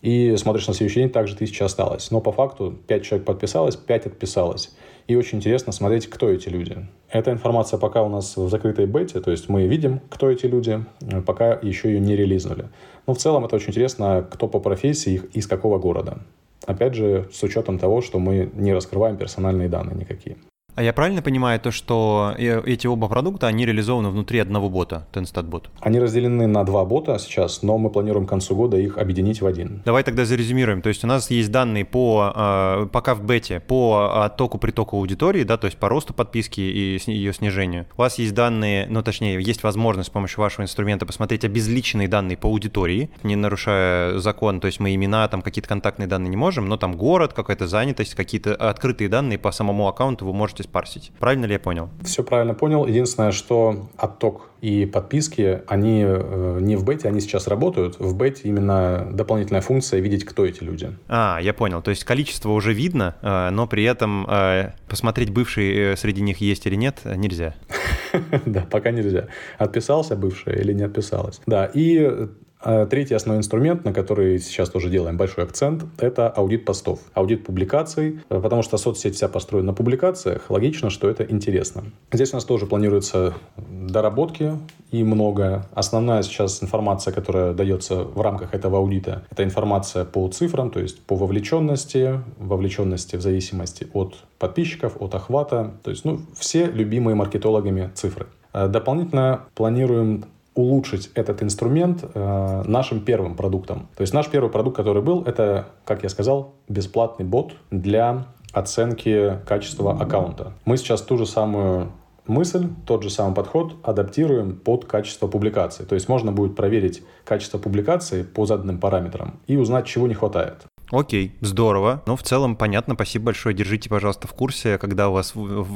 и 0.01 0.36
смотришь 0.38 0.68
на 0.68 0.74
следующий 0.74 1.01
день, 1.01 1.10
также 1.10 1.36
тысяча 1.36 1.66
осталось. 1.66 2.12
Но 2.12 2.22
по 2.22 2.31
факту 2.31 2.74
5 2.88 3.04
человек 3.04 3.25
подписалось, 3.25 3.75
5 3.75 4.07
отписалось. 4.07 4.72
И 5.07 5.16
очень 5.16 5.40
интересно 5.40 5.72
смотреть, 5.72 6.07
кто 6.07 6.30
эти 6.30 6.50
люди. 6.50 6.78
Эта 7.10 7.31
информация 7.31 7.80
пока 7.80 8.04
у 8.04 8.10
нас 8.10 8.38
в 8.38 8.48
закрытой 8.48 8.86
бете, 8.86 9.19
то 9.19 9.31
есть 9.31 9.50
мы 9.50 9.66
видим, 9.66 10.01
кто 10.10 10.30
эти 10.30 10.46
люди, 10.46 10.86
пока 11.25 11.54
еще 11.54 11.90
ее 11.90 12.00
не 12.00 12.16
релизнули. 12.16 12.69
Но 13.07 13.13
в 13.13 13.18
целом 13.18 13.44
это 13.44 13.56
очень 13.56 13.69
интересно, 13.69 14.25
кто 14.30 14.48
по 14.48 14.60
профессии, 14.60 15.22
из 15.34 15.48
какого 15.48 15.80
города. 15.80 16.19
Опять 16.66 16.94
же, 16.94 17.28
с 17.34 17.42
учетом 17.42 17.80
того, 17.80 18.01
что 18.01 18.19
мы 18.19 18.51
не 18.54 18.74
раскрываем 18.74 19.18
персональные 19.18 19.68
данные 19.68 19.96
никакие. 19.98 20.38
А 20.80 20.81
я 20.81 20.94
правильно 20.94 21.22
понимаю 21.22 21.60
то, 21.60 21.72
что 21.72 22.34
э, 22.38 22.62
эти 22.66 22.88
оба 22.88 23.10
продукта, 23.10 23.48
они 23.48 23.66
реализованы 23.66 24.12
внутри 24.12 24.40
одного 24.40 24.70
бота, 24.70 25.06
TenStatBot? 25.12 25.66
Они 25.81 26.00
разделены 26.00 26.48
на 26.48 26.64
два 26.64 26.86
бота 26.86 27.20
сейчас, 27.20 27.64
но 27.64 27.78
мы 27.78 27.90
планируем 27.90 28.26
к 28.26 28.30
концу 28.30 28.56
года 28.56 28.78
их 28.78 28.98
объединить 28.98 29.42
в 29.42 29.46
один. 29.46 29.81
Давай 29.84 30.04
тогда 30.04 30.24
зарезюмируем. 30.24 30.81
То 30.81 30.88
есть 30.88 31.04
у 31.04 31.08
нас 31.08 31.30
есть 31.31 31.52
данные 31.52 31.84
по, 31.84 32.31
э, 32.34 32.88
пока 32.94 33.14
в 33.14 33.26
бете, 33.26 33.60
по 33.60 34.24
оттоку-притоку 34.24 34.96
аудитории, 34.96 35.44
да, 35.44 35.58
то 35.58 35.66
есть 35.66 35.76
по 35.78 35.90
росту 35.90 36.14
подписки 36.14 36.62
и 36.62 36.98
ее 37.08 37.34
снижению. 37.34 37.86
У 37.98 38.00
вас 38.00 38.18
есть 38.18 38.34
данные, 38.34 38.88
ну 38.90 39.04
точнее, 39.04 39.42
есть 39.42 39.64
возможность 39.64 40.08
с 40.08 40.12
помощью 40.12 40.40
вашего 40.40 40.64
инструмента 40.64 41.06
посмотреть 41.06 41.44
обезличенные 41.44 42.08
данные 42.08 42.38
по 42.38 42.48
аудитории, 42.48 43.10
не 43.24 43.36
нарушая 43.36 44.18
закон, 44.20 44.62
то 44.62 44.68
есть 44.68 44.80
мы 44.80 44.96
имена, 44.96 45.28
там 45.28 45.42
какие-то 45.42 45.68
контактные 45.68 46.08
данные 46.08 46.30
не 46.30 46.38
можем, 46.38 46.70
но 46.70 46.78
там 46.78 46.96
город, 46.96 47.34
какая-то 47.34 47.68
занятость, 47.68 48.16
какие-то 48.16 48.56
открытые 48.56 49.10
данные 49.10 49.38
по 49.38 49.52
самому 49.52 49.90
аккаунту 49.90 50.25
вы 50.25 50.32
можете 50.32 50.69
парсить. 50.69 51.12
Правильно 51.19 51.45
ли 51.45 51.54
я 51.54 51.60
понял? 51.60 51.89
Все 52.04 52.24
правильно 52.24 52.54
понял. 52.54 52.86
Единственное, 52.86 53.31
что 53.31 53.89
отток 53.98 54.50
и 54.62 54.86
подписки, 54.86 55.62
они 55.68 56.04
э, 56.06 56.57
не 56.62 56.75
в 56.75 56.83
бете, 56.83 57.07
они 57.07 57.21
сейчас 57.21 57.48
работают. 57.48 58.00
В 58.00 58.16
бете 58.16 58.42
именно 58.44 59.07
дополнительная 59.12 59.62
функция 59.62 60.00
видеть, 60.00 60.25
кто 60.25 60.45
эти 60.45 60.63
люди. 60.63 60.92
А, 61.07 61.39
я 61.42 61.54
понял. 61.54 61.81
То 61.81 61.92
есть 61.92 62.04
количество 62.04 62.50
уже 62.51 62.74
видно, 62.74 63.16
э, 63.21 63.50
но 63.51 63.68
при 63.68 63.83
этом 63.83 64.25
э, 64.30 64.74
посмотреть, 64.88 65.31
бывшие 65.31 65.95
среди 65.95 66.21
них 66.21 66.39
есть 66.39 66.66
или 66.66 66.75
нет, 66.75 67.01
нельзя. 67.04 67.56
Да, 68.45 68.65
пока 68.69 68.89
нельзя. 68.89 69.27
Отписался 69.60 70.15
бывшая 70.15 70.56
или 70.56 70.74
не 70.74 70.83
отписалась. 70.83 71.42
Да, 71.45 71.69
и 71.72 72.27
третий 72.62 73.14
основной 73.14 73.40
инструмент, 73.40 73.86
на 73.86 73.94
который 73.94 74.40
сейчас 74.40 74.70
тоже 74.70 74.90
делаем 74.90 75.18
большой 75.18 75.44
акцент, 75.44 75.86
это 75.98 76.30
аудит 76.30 76.66
постов, 76.66 77.00
аудит 77.14 77.46
публикаций, 77.46 78.20
потому 78.28 78.62
что 78.62 78.78
соцсеть 78.78 79.16
вся 79.16 79.28
построена 79.28 79.68
на 79.68 79.74
публикациях, 79.74 80.50
логично, 80.50 80.90
что 80.90 81.10
это 81.10 81.24
интересно. 81.24 81.84
Здесь 82.12 82.34
у 82.34 82.38
нас 82.38 82.46
тоже 82.46 82.66
планируются 82.66 83.34
доработки 83.58 84.54
и 84.92 85.04
много. 85.04 85.66
Основная 85.74 86.22
сейчас 86.24 86.62
информация, 86.64 87.14
которая 87.14 87.54
дается 87.54 88.04
в 88.04 88.20
рамках 88.22 88.54
этого 88.54 88.78
аудита, 88.78 89.24
это 89.30 89.44
информация 89.44 90.06
по 90.06 90.28
цифрам, 90.30 90.70
то 90.70 90.80
есть 90.80 91.02
по 91.02 91.16
вовлеченности, 91.16 92.22
вовлеченности 92.38 93.16
в 93.16 93.22
зависимости 93.22 93.88
от 93.94 94.18
подписчиков, 94.38 94.98
от 95.00 95.16
охвата, 95.16 95.74
то 95.84 95.92
есть 95.92 96.06
ну, 96.06 96.22
все 96.38 96.66
любимые 96.66 97.16
маркетологами 97.16 97.92
цифры. 97.94 98.28
Дополнительно 98.54 99.42
планируем 99.54 100.26
улучшить 100.56 101.12
этот 101.13 101.44
инструмент 101.44 102.04
э, 102.04 102.63
нашим 102.66 103.01
первым 103.01 103.36
продуктом. 103.36 103.90
То 103.96 104.01
есть 104.01 104.13
наш 104.13 104.28
первый 104.30 104.50
продукт, 104.50 104.75
который 104.75 105.01
был, 105.01 105.24
это, 105.24 105.68
как 105.86 106.04
я 106.04 106.10
сказал, 106.10 106.56
бесплатный 106.68 107.25
бот 107.25 107.54
для 107.72 108.25
оценки 108.51 109.40
качества 109.46 109.94
аккаунта. 110.00 110.54
Мы 110.66 110.78
сейчас 110.78 111.01
ту 111.01 111.18
же 111.18 111.25
самую 111.25 111.92
мысль, 112.30 112.68
тот 112.86 113.04
же 113.04 113.10
самый 113.10 113.36
подход 113.36 113.75
адаптируем 113.84 114.56
под 114.56 114.86
качество 114.86 115.28
публикации. 115.28 115.84
То 115.84 115.96
есть 115.96 116.08
можно 116.08 116.32
будет 116.32 116.56
проверить 116.56 117.03
качество 117.25 117.58
публикации 117.58 118.24
по 118.24 118.46
заданным 118.46 118.79
параметрам 118.79 119.39
и 119.48 119.58
узнать, 119.58 119.86
чего 119.86 120.08
не 120.08 120.13
хватает. 120.13 120.65
Окей, 120.91 121.36
здорово. 121.41 122.01
Ну, 122.08 122.15
в 122.15 122.24
целом, 122.24 122.55
понятно, 122.55 122.96
спасибо 122.96 123.25
большое. 123.25 123.55
Держите, 123.55 123.89
пожалуйста, 123.89 124.27
в 124.27 124.34
курсе, 124.34 124.77
когда 124.77 125.10
у 125.10 125.13
вас 125.13 125.34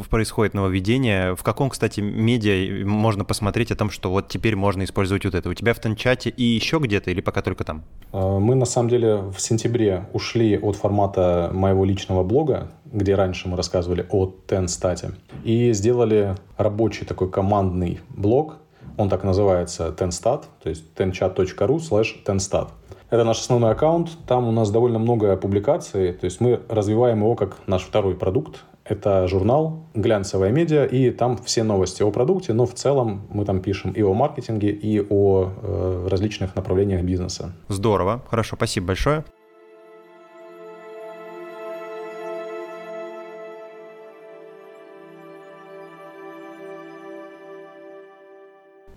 происходит 0.09 0.55
нововведение. 0.55 1.35
В 1.35 1.43
каком, 1.43 1.69
кстати, 1.69 1.99
медиа 1.99 2.85
можно 2.85 3.23
посмотреть 3.23 3.71
о 3.71 3.75
том, 3.75 3.91
что 3.91 4.09
вот 4.09 4.27
теперь 4.27 4.55
можно 4.55 4.83
использовать 4.83 5.25
вот 5.25 5.35
это? 5.35 5.49
У 5.49 5.53
тебя 5.53 5.73
в 5.73 5.79
Тенчате 5.79 6.29
и 6.31 6.43
еще 6.43 6.79
где-то 6.79 7.11
или 7.11 7.21
пока 7.21 7.41
только 7.41 7.63
там? 7.63 7.83
А, 8.11 8.39
мы, 8.39 8.55
на 8.55 8.65
самом 8.65 8.89
деле, 8.89 9.17
в 9.17 9.39
сентябре 9.39 10.07
ушли 10.13 10.57
от 10.57 10.75
формата 10.75 11.51
моего 11.53 11.85
личного 11.85 12.23
блога, 12.23 12.71
где 12.85 13.13
раньше 13.13 13.47
мы 13.47 13.55
рассказывали 13.55 14.07
о 14.09 14.33
Тенстате, 14.47 15.11
и 15.43 15.73
сделали 15.73 16.35
рабочий 16.57 17.05
такой 17.05 17.29
командный 17.29 17.99
блог, 18.09 18.57
он 18.97 19.09
так 19.09 19.23
называется 19.23 19.93
Tenstat, 19.97 20.43
то 20.61 20.69
есть 20.69 20.83
tenchat.ru 20.95 21.77
slash 21.77 22.23
tenstat. 22.25 22.69
Это 23.13 23.23
наш 23.23 23.41
основной 23.41 23.73
аккаунт. 23.73 24.09
Там 24.25 24.47
у 24.47 24.51
нас 24.51 24.71
довольно 24.71 24.97
много 24.97 25.37
публикаций. 25.37 26.13
То 26.13 26.25
есть 26.25 26.41
мы 26.41 26.61
развиваем 26.67 27.19
его 27.19 27.35
как 27.35 27.59
наш 27.67 27.83
второй 27.83 28.15
продукт. 28.15 28.63
Это 28.85 29.27
журнал, 29.27 29.85
глянцевая 29.93 30.49
медиа, 30.49 30.85
и 30.85 31.11
там 31.11 31.37
все 31.37 31.61
новости 31.61 32.01
о 32.01 32.09
продукте, 32.09 32.53
но 32.53 32.65
в 32.65 32.73
целом 32.73 33.27
мы 33.29 33.45
там 33.45 33.61
пишем 33.61 33.91
и 33.91 34.01
о 34.01 34.15
маркетинге, 34.15 34.71
и 34.71 34.99
о 34.99 35.51
э, 35.61 36.07
различных 36.09 36.55
направлениях 36.55 37.03
бизнеса. 37.03 37.53
Здорово, 37.67 38.23
хорошо, 38.27 38.55
спасибо 38.55 38.87
большое. 38.87 39.23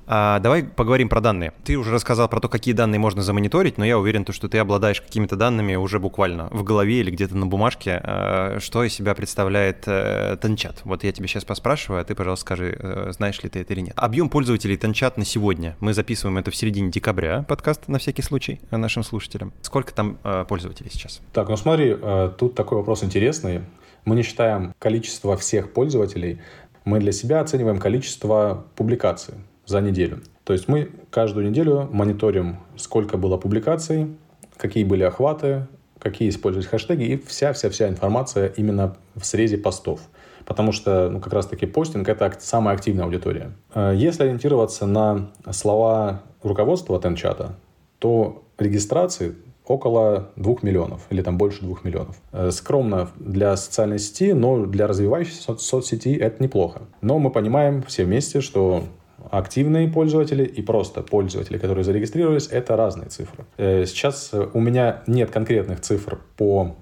А, 0.06 0.38
давай 0.38 0.62
поговорим 0.64 1.08
про 1.08 1.20
данные. 1.20 1.52
Ты 1.64 1.76
уже 1.76 1.92
рассказал 1.92 2.28
про 2.28 2.40
то, 2.40 2.48
какие 2.48 2.74
данные 2.74 2.98
можно 2.98 3.22
замониторить, 3.22 3.76
но 3.76 3.84
я 3.84 3.98
уверен, 3.98 4.24
что 4.30 4.48
ты 4.48 4.58
обладаешь 4.58 5.00
какими-то 5.00 5.36
данными 5.36 5.74
уже 5.74 5.98
буквально 5.98 6.48
в 6.50 6.62
голове 6.62 7.00
или 7.00 7.10
где-то 7.10 7.36
на 7.36 7.46
бумажке. 7.46 8.00
А, 8.02 8.58
что 8.60 8.84
из 8.84 8.94
себя 8.94 9.14
представляет 9.14 9.84
э, 9.86 10.36
Тенчат? 10.40 10.80
Вот 10.84 11.04
я 11.04 11.12
тебе 11.12 11.26
сейчас 11.28 11.44
поспрашиваю, 11.44 12.00
а 12.00 12.04
ты, 12.04 12.14
пожалуйста, 12.14 12.42
скажи, 12.42 12.76
э, 12.78 13.12
знаешь 13.12 13.42
ли 13.42 13.48
ты 13.48 13.60
это 13.60 13.72
или 13.72 13.80
нет. 13.80 13.94
Объем 13.96 14.28
пользователей 14.28 14.76
Тенчат 14.76 15.16
на 15.16 15.24
сегодня. 15.24 15.76
Мы 15.80 15.92
записываем 15.92 16.38
это 16.38 16.50
в 16.50 16.56
середине 16.56 16.90
декабря, 16.90 17.44
подкаст 17.48 17.88
на 17.88 17.98
всякий 17.98 18.22
случай 18.22 18.60
нашим 18.70 19.02
слушателям. 19.02 19.52
Сколько 19.62 19.92
там 19.92 20.18
э, 20.22 20.44
пользователей 20.48 20.90
сейчас? 20.92 21.20
Так, 21.32 21.48
ну 21.48 21.56
смотри, 21.56 21.96
тут 22.38 22.54
такой 22.54 22.78
вопрос 22.78 23.02
интересный. 23.02 23.62
Мы 24.04 24.14
не 24.14 24.22
считаем 24.22 24.72
количество 24.78 25.36
всех 25.36 25.72
пользователей, 25.72 26.40
мы 26.84 27.00
для 27.00 27.10
себя 27.10 27.40
оцениваем 27.40 27.78
количество 27.78 28.66
публикаций 28.76 29.34
за 29.66 29.80
неделю. 29.80 30.20
То 30.44 30.52
есть 30.52 30.68
мы 30.68 30.90
каждую 31.10 31.48
неделю 31.48 31.88
мониторим, 31.92 32.56
сколько 32.76 33.18
было 33.18 33.36
публикаций, 33.36 34.16
какие 34.56 34.84
были 34.84 35.02
охваты, 35.02 35.66
какие 35.98 36.28
использовать 36.28 36.68
хэштеги 36.68 37.04
и 37.04 37.16
вся-вся-вся 37.16 37.88
информация 37.88 38.48
именно 38.56 38.96
в 39.14 39.24
срезе 39.24 39.58
постов. 39.58 40.00
Потому 40.44 40.70
что 40.70 41.10
ну, 41.10 41.20
как 41.20 41.32
раз-таки 41.32 41.66
постинг– 41.66 42.08
это 42.08 42.32
самая 42.38 42.76
активная 42.76 43.04
аудитория. 43.04 43.52
Э, 43.74 43.92
если 43.96 44.22
ориентироваться 44.22 44.86
на 44.86 45.32
слова 45.50 46.22
руководства 46.42 47.00
Тенчата, 47.00 47.56
то 47.98 48.44
регистрации 48.56 49.34
около 49.66 50.30
2 50.36 50.56
миллионов 50.62 51.06
или 51.10 51.22
там 51.22 51.36
больше 51.36 51.62
2 51.62 51.78
миллионов. 51.82 52.16
Э, 52.32 52.50
скромно 52.52 53.08
для 53.16 53.56
социальной 53.56 53.98
сети, 53.98 54.32
но 54.32 54.64
для 54.64 54.86
развивающейся 54.86 55.42
со- 55.42 55.56
соцсети 55.56 56.14
это 56.14 56.40
неплохо. 56.40 56.82
Но 57.00 57.18
мы 57.18 57.30
понимаем 57.30 57.82
все 57.82 58.04
вместе, 58.04 58.40
что 58.40 58.84
активные 59.30 59.88
пользователи 59.88 60.44
и 60.44 60.62
просто 60.62 61.02
пользователи, 61.02 61.58
которые 61.58 61.84
зарегистрировались, 61.84 62.48
это 62.48 62.76
разные 62.76 63.08
цифры. 63.08 63.44
Э, 63.56 63.84
сейчас 63.86 64.32
у 64.32 64.60
меня 64.60 65.02
нет 65.06 65.30
конкретных 65.30 65.80
цифр 65.80 66.18
по 66.36 66.76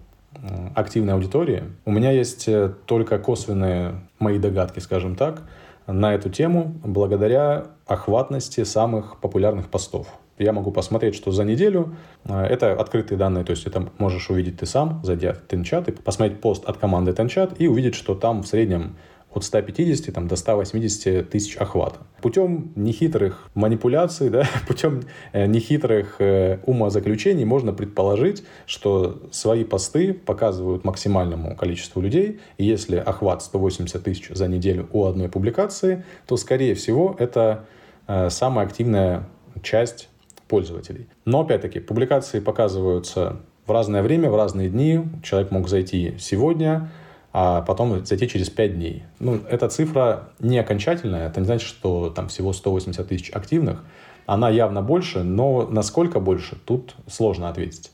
активной 0.75 1.15
аудитории. 1.15 1.65
У 1.85 1.93
меня 1.93 2.11
есть 2.11 2.49
э, 2.49 2.73
только 2.87 3.19
косвенные 3.19 4.01
мои 4.19 4.39
догадки, 4.39 4.81
скажем 4.81 5.17
так, 5.17 5.43
на 5.87 6.15
эту 6.15 6.31
тему 6.31 6.75
благодаря 6.83 7.67
охватности 7.87 8.65
самых 8.65 9.21
популярных 9.21 9.69
постов. 9.69 10.09
Я 10.39 10.53
могу 10.53 10.73
посмотреть, 10.73 11.15
что 11.15 11.31
за 11.31 11.45
неделю, 11.45 11.97
э, 12.25 12.43
это 12.45 12.73
открытые 12.73 13.19
данные, 13.19 13.45
то 13.45 13.51
есть 13.51 13.67
это 13.67 13.89
можешь 13.99 14.31
увидеть 14.31 14.59
ты 14.59 14.67
сам, 14.67 15.01
зайдя 15.05 15.35
в 15.35 15.47
Тенчат, 15.47 15.89
и 15.89 15.93
посмотреть 15.93 16.41
пост 16.41 16.65
от 16.65 16.77
команды 16.79 17.13
Тенчат 17.13 17.61
и 17.61 17.69
увидеть, 17.69 17.95
что 17.95 18.15
там 18.15 18.43
в 18.43 18.47
среднем 18.47 18.97
от 19.33 19.45
150 19.45 20.15
там, 20.15 20.29
до 20.29 20.37
180 20.37 21.29
тысяч 21.31 21.57
охвата. 21.57 22.01
Путем 22.25 22.73
нехитрых 22.75 23.51
манипуляций, 23.55 24.31
да, 24.31 24.47
путем 24.67 25.03
э, 25.35 25.45
нехитрых 25.45 26.17
э, 26.21 26.59
умозаключений 26.65 27.45
можно 27.45 27.75
предположить, 27.75 28.45
что 28.65 29.21
свои 29.31 29.63
посты 29.63 30.15
показывают 30.15 30.85
максимальному 30.85 31.55
количеству 31.55 32.01
людей, 32.01 32.41
и 32.57 32.65
если 32.65 32.97
охват 32.97 33.43
180 33.43 34.03
тысяч 34.03 34.31
за 34.31 34.49
неделю 34.49 34.89
у 34.93 35.05
одной 35.05 35.29
публикации, 35.29 36.03
то, 36.27 36.39
скорее 36.39 36.75
всего, 36.75 37.15
это 37.19 37.67
э, 38.07 38.31
самая 38.31 38.65
активная 38.65 39.29
часть 39.63 40.09
пользователей. 40.49 41.09
Но, 41.27 41.43
опять-таки, 41.43 41.79
публикации 41.79 42.41
показываются 42.41 43.37
в 43.67 43.71
разное 43.71 44.03
время, 44.03 44.31
в 44.31 44.37
разные 44.37 44.71
дни. 44.71 45.03
Человек 45.23 45.51
мог 45.51 45.69
зайти 45.69 46.15
сегодня, 46.19 46.91
а 47.37 47.63
потом 47.63 48.07
зайти 48.07 48.29
через 48.29 48.49
5 48.49 48.77
дней. 48.77 49.03
Ну, 49.19 49.41
эта 49.51 49.69
цифра 49.69 50.29
не 50.39 50.57
окончательная, 50.57 51.27
это 51.27 51.41
не 51.41 51.47
значит, 51.47 51.67
что 51.67 52.09
там 52.11 52.29
всего 52.29 52.53
180 52.53 53.09
тысяч 53.09 53.31
активных. 53.33 53.85
Она 54.25 54.49
явно 54.49 54.83
больше, 54.83 55.25
но 55.25 55.67
насколько 55.69 56.21
больше, 56.21 56.57
тут 56.65 56.95
сложно 57.09 57.49
ответить. 57.49 57.91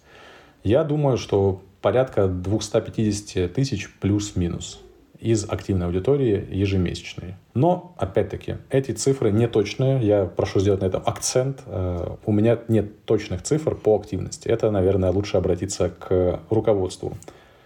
Я 0.62 0.84
думаю, 0.84 1.16
что 1.16 1.62
порядка 1.80 2.28
250 2.28 3.50
тысяч 3.54 3.90
плюс-минус 3.98 4.82
из 5.18 5.48
активной 5.48 5.86
аудитории 5.86 6.46
ежемесячной. 6.50 7.36
Но, 7.54 7.94
опять-таки, 7.96 8.56
эти 8.68 8.92
цифры 8.92 9.32
не 9.32 9.48
точные. 9.48 10.06
Я 10.06 10.26
прошу 10.26 10.60
сделать 10.60 10.82
на 10.82 10.86
этом 10.86 11.02
акцент. 11.06 11.62
Э, 11.64 12.16
у 12.26 12.32
меня 12.32 12.58
нет 12.68 13.06
точных 13.06 13.42
цифр 13.42 13.74
по 13.74 13.96
активности. 13.96 14.48
Это, 14.48 14.70
наверное, 14.70 15.12
лучше 15.12 15.38
обратиться 15.38 15.88
к 15.88 16.40
руководству 16.50 17.16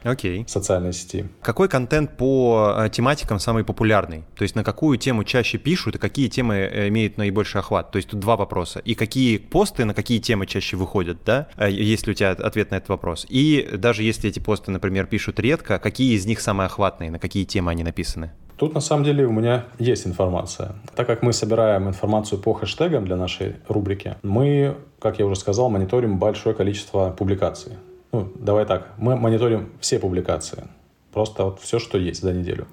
Окей. 0.05 0.45
социальной 0.47 0.93
сети. 0.93 1.27
Какой 1.43 1.69
контент 1.69 2.17
по 2.17 2.75
э, 2.77 2.91
тематикам 2.91 3.39
самый 3.39 3.65
популярный? 3.65 4.25
То 4.37 4.43
есть 4.43 4.55
на 4.55 4.63
какую 4.63 4.99
тему 4.99 5.25
чаще 5.25 5.59
пишут 5.59 5.97
и 5.97 5.99
какие 5.99 6.29
темы 6.29 6.57
э, 6.57 6.89
имеют 6.89 7.17
наибольший 7.17 7.61
охват? 7.61 7.91
То 7.91 7.97
есть 7.97 8.11
тут 8.11 8.21
два 8.21 8.37
вопроса. 8.37 8.81
И 8.81 8.95
какие 8.95 9.39
посты 9.39 9.85
на 9.85 9.95
какие 9.95 10.19
темы 10.19 10.47
чаще 10.47 10.77
выходят, 10.77 11.19
да? 11.25 11.49
Э, 11.57 11.71
есть 11.71 12.07
ли 12.07 12.13
у 12.13 12.15
тебя 12.15 12.33
ответ 12.33 12.71
на 12.71 12.77
этот 12.77 12.91
вопрос? 12.91 13.27
И 13.29 13.69
даже 13.73 14.03
если 14.03 14.29
эти 14.29 14.41
посты, 14.41 14.71
например, 14.71 15.07
пишут 15.07 15.41
редко, 15.41 15.79
какие 15.79 16.15
из 16.15 16.27
них 16.27 16.41
самые 16.41 16.67
охватные, 16.67 17.11
на 17.11 17.19
какие 17.19 17.45
темы 17.45 17.71
они 17.71 17.83
написаны? 17.83 18.33
Тут 18.57 18.75
на 18.75 18.81
самом 18.81 19.05
деле 19.05 19.27
у 19.27 19.33
меня 19.33 19.65
есть 19.79 20.07
информация. 20.07 20.75
Так 20.95 21.07
как 21.07 21.23
мы 21.23 21.33
собираем 21.33 21.89
информацию 21.89 22.41
по 22.41 22.53
хэштегам 22.53 23.05
для 23.05 23.17
нашей 23.17 23.57
рубрики, 23.69 24.17
мы, 24.23 24.77
как 25.01 25.19
я 25.19 25.27
уже 25.27 25.37
сказал, 25.37 25.71
мониторим 25.71 26.19
большое 26.19 26.55
количество 26.55 27.11
публикаций 27.11 27.73
ну, 28.14 28.33
давай 28.37 28.66
так, 28.66 28.92
мы 28.97 29.16
мониторим 29.16 29.73
все 29.80 29.99
публикации, 29.99 30.64
просто 31.12 31.44
вот 31.44 31.61
все, 31.61 31.78
что 31.78 31.99
есть 31.99 32.23
за 32.23 32.33
неделю. 32.33 32.66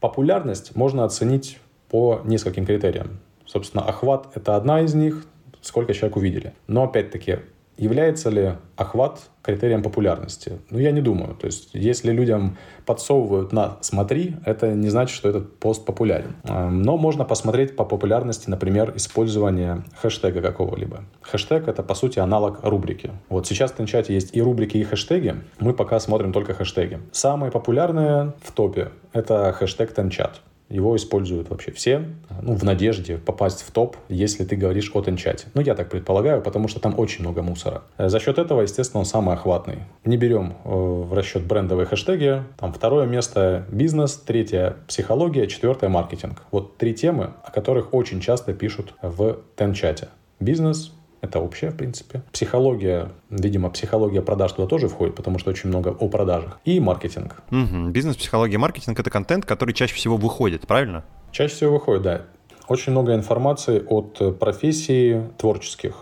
Популярность 0.00 0.76
можно 0.76 1.04
оценить 1.04 1.58
по 1.88 2.20
нескольким 2.24 2.66
критериям. 2.66 3.18
Собственно, 3.46 3.84
охват– 3.84 4.28
это 4.34 4.56
одна 4.56 4.82
из 4.82 4.94
них, 4.94 5.24
сколько 5.60 5.94
человек 5.94 6.16
увидели. 6.16 6.52
Но, 6.66 6.84
опять-таки, 6.84 7.38
Является 7.78 8.28
ли 8.28 8.54
охват 8.74 9.20
критерием 9.48 9.82
популярности? 9.82 10.58
Ну, 10.68 10.78
я 10.78 10.90
не 10.90 11.00
думаю. 11.00 11.34
То 11.34 11.46
есть, 11.46 11.70
если 11.72 12.12
людям 12.12 12.58
подсовывают 12.84 13.50
на 13.52 13.78
«смотри», 13.80 14.36
это 14.44 14.74
не 14.74 14.90
значит, 14.90 15.16
что 15.16 15.30
этот 15.30 15.58
пост 15.58 15.86
популярен. 15.86 16.36
Эм, 16.44 16.82
но 16.82 16.98
можно 16.98 17.24
посмотреть 17.24 17.74
по 17.74 17.84
популярности, 17.86 18.50
например, 18.50 18.92
использования 18.96 19.84
хэштега 20.02 20.42
какого-либо. 20.42 21.04
Хэштег— 21.22 21.66
это, 21.68 21.82
по 21.82 21.94
сути, 21.94 22.18
аналог 22.18 22.60
рубрики. 22.62 23.10
Вот 23.30 23.46
сейчас 23.46 23.72
в 23.72 23.76
Тенчате 23.76 24.12
есть 24.12 24.36
и 24.36 24.42
рубрики, 24.42 24.76
и 24.76 24.84
хэштеги. 24.84 25.36
Мы 25.60 25.72
пока 25.72 25.98
смотрим 25.98 26.34
только 26.34 26.52
хэштеги. 26.52 27.00
Самые 27.12 27.50
популярные 27.50 28.34
в 28.42 28.52
топе— 28.52 28.90
это 29.14 29.50
хэштег 29.52 29.94
Тенчат. 29.94 30.42
Его 30.68 30.94
используют 30.96 31.48
вообще 31.48 31.72
все, 31.72 32.04
ну, 32.42 32.54
в 32.54 32.62
надежде 32.62 33.16
попасть 33.16 33.62
в 33.62 33.70
топ, 33.70 33.96
если 34.08 34.44
ты 34.44 34.54
говоришь 34.54 34.90
о 34.94 35.02
Тенчате. 35.02 35.46
Ну, 35.54 35.62
я 35.62 35.74
так 35.74 35.88
предполагаю, 35.88 36.42
потому 36.42 36.68
что 36.68 36.78
там 36.78 36.98
очень 36.98 37.22
много 37.22 37.42
мусора. 37.42 37.82
Э, 37.96 38.08
за 38.08 38.20
счет 38.20 38.38
этого, 38.38 38.60
естественно, 38.60 39.00
он 39.00 39.06
самый 39.06 39.34
охватный. 39.34 39.78
Не 40.04 40.18
берем 40.18 40.56
э, 40.64 40.68
в 40.68 41.14
расчет 41.14 41.44
брендовые 41.44 41.86
хэштеги. 41.86 42.42
Там 42.58 42.72
второе 42.72 43.06
место– 43.06 43.64
бизнес, 43.70 44.16
третье– 44.16 44.76
психология, 44.88 45.46
четвертое– 45.46 45.88
маркетинг. 45.90 46.42
Вот 46.50 46.76
три 46.76 46.94
темы, 46.94 47.30
о 47.44 47.50
которых 47.50 47.94
очень 47.94 48.20
часто 48.20 48.52
пишут 48.52 48.94
в 49.00 49.38
Тенчате. 49.56 50.08
Бизнес, 50.38 50.92
это 51.20 51.40
общее, 51.40 51.70
в 51.70 51.76
принципе. 51.76 52.22
Психология, 52.32 53.10
видимо, 53.30 53.70
психология 53.70 54.22
продаж 54.22 54.52
туда 54.52 54.68
тоже 54.68 54.88
входит, 54.88 55.14
потому 55.14 55.38
что 55.38 55.50
очень 55.50 55.68
много 55.68 55.88
о 55.88 56.08
продажах. 56.08 56.60
И 56.64 56.80
маркетинг. 56.80 57.42
Угу. 57.50 57.90
Бизнес, 57.90 58.16
психология, 58.16 58.58
маркетинг— 58.58 58.98
это 59.00 59.10
контент, 59.10 59.44
который 59.44 59.74
чаще 59.74 59.94
всего 59.94 60.16
выходит, 60.16 60.66
правильно? 60.66 61.04
Чаще 61.32 61.54
всего 61.54 61.72
выходит, 61.74 62.02
да. 62.02 62.22
Очень 62.68 62.92
много 62.92 63.14
информации 63.14 63.82
от 63.86 64.38
профессий 64.38 65.22
творческих. 65.38 65.94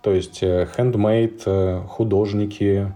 То 0.00 0.12
есть 0.12 0.42
handmade, 0.42 1.42
э, 1.44 1.82
э, 1.82 1.86
художники, 1.86 2.92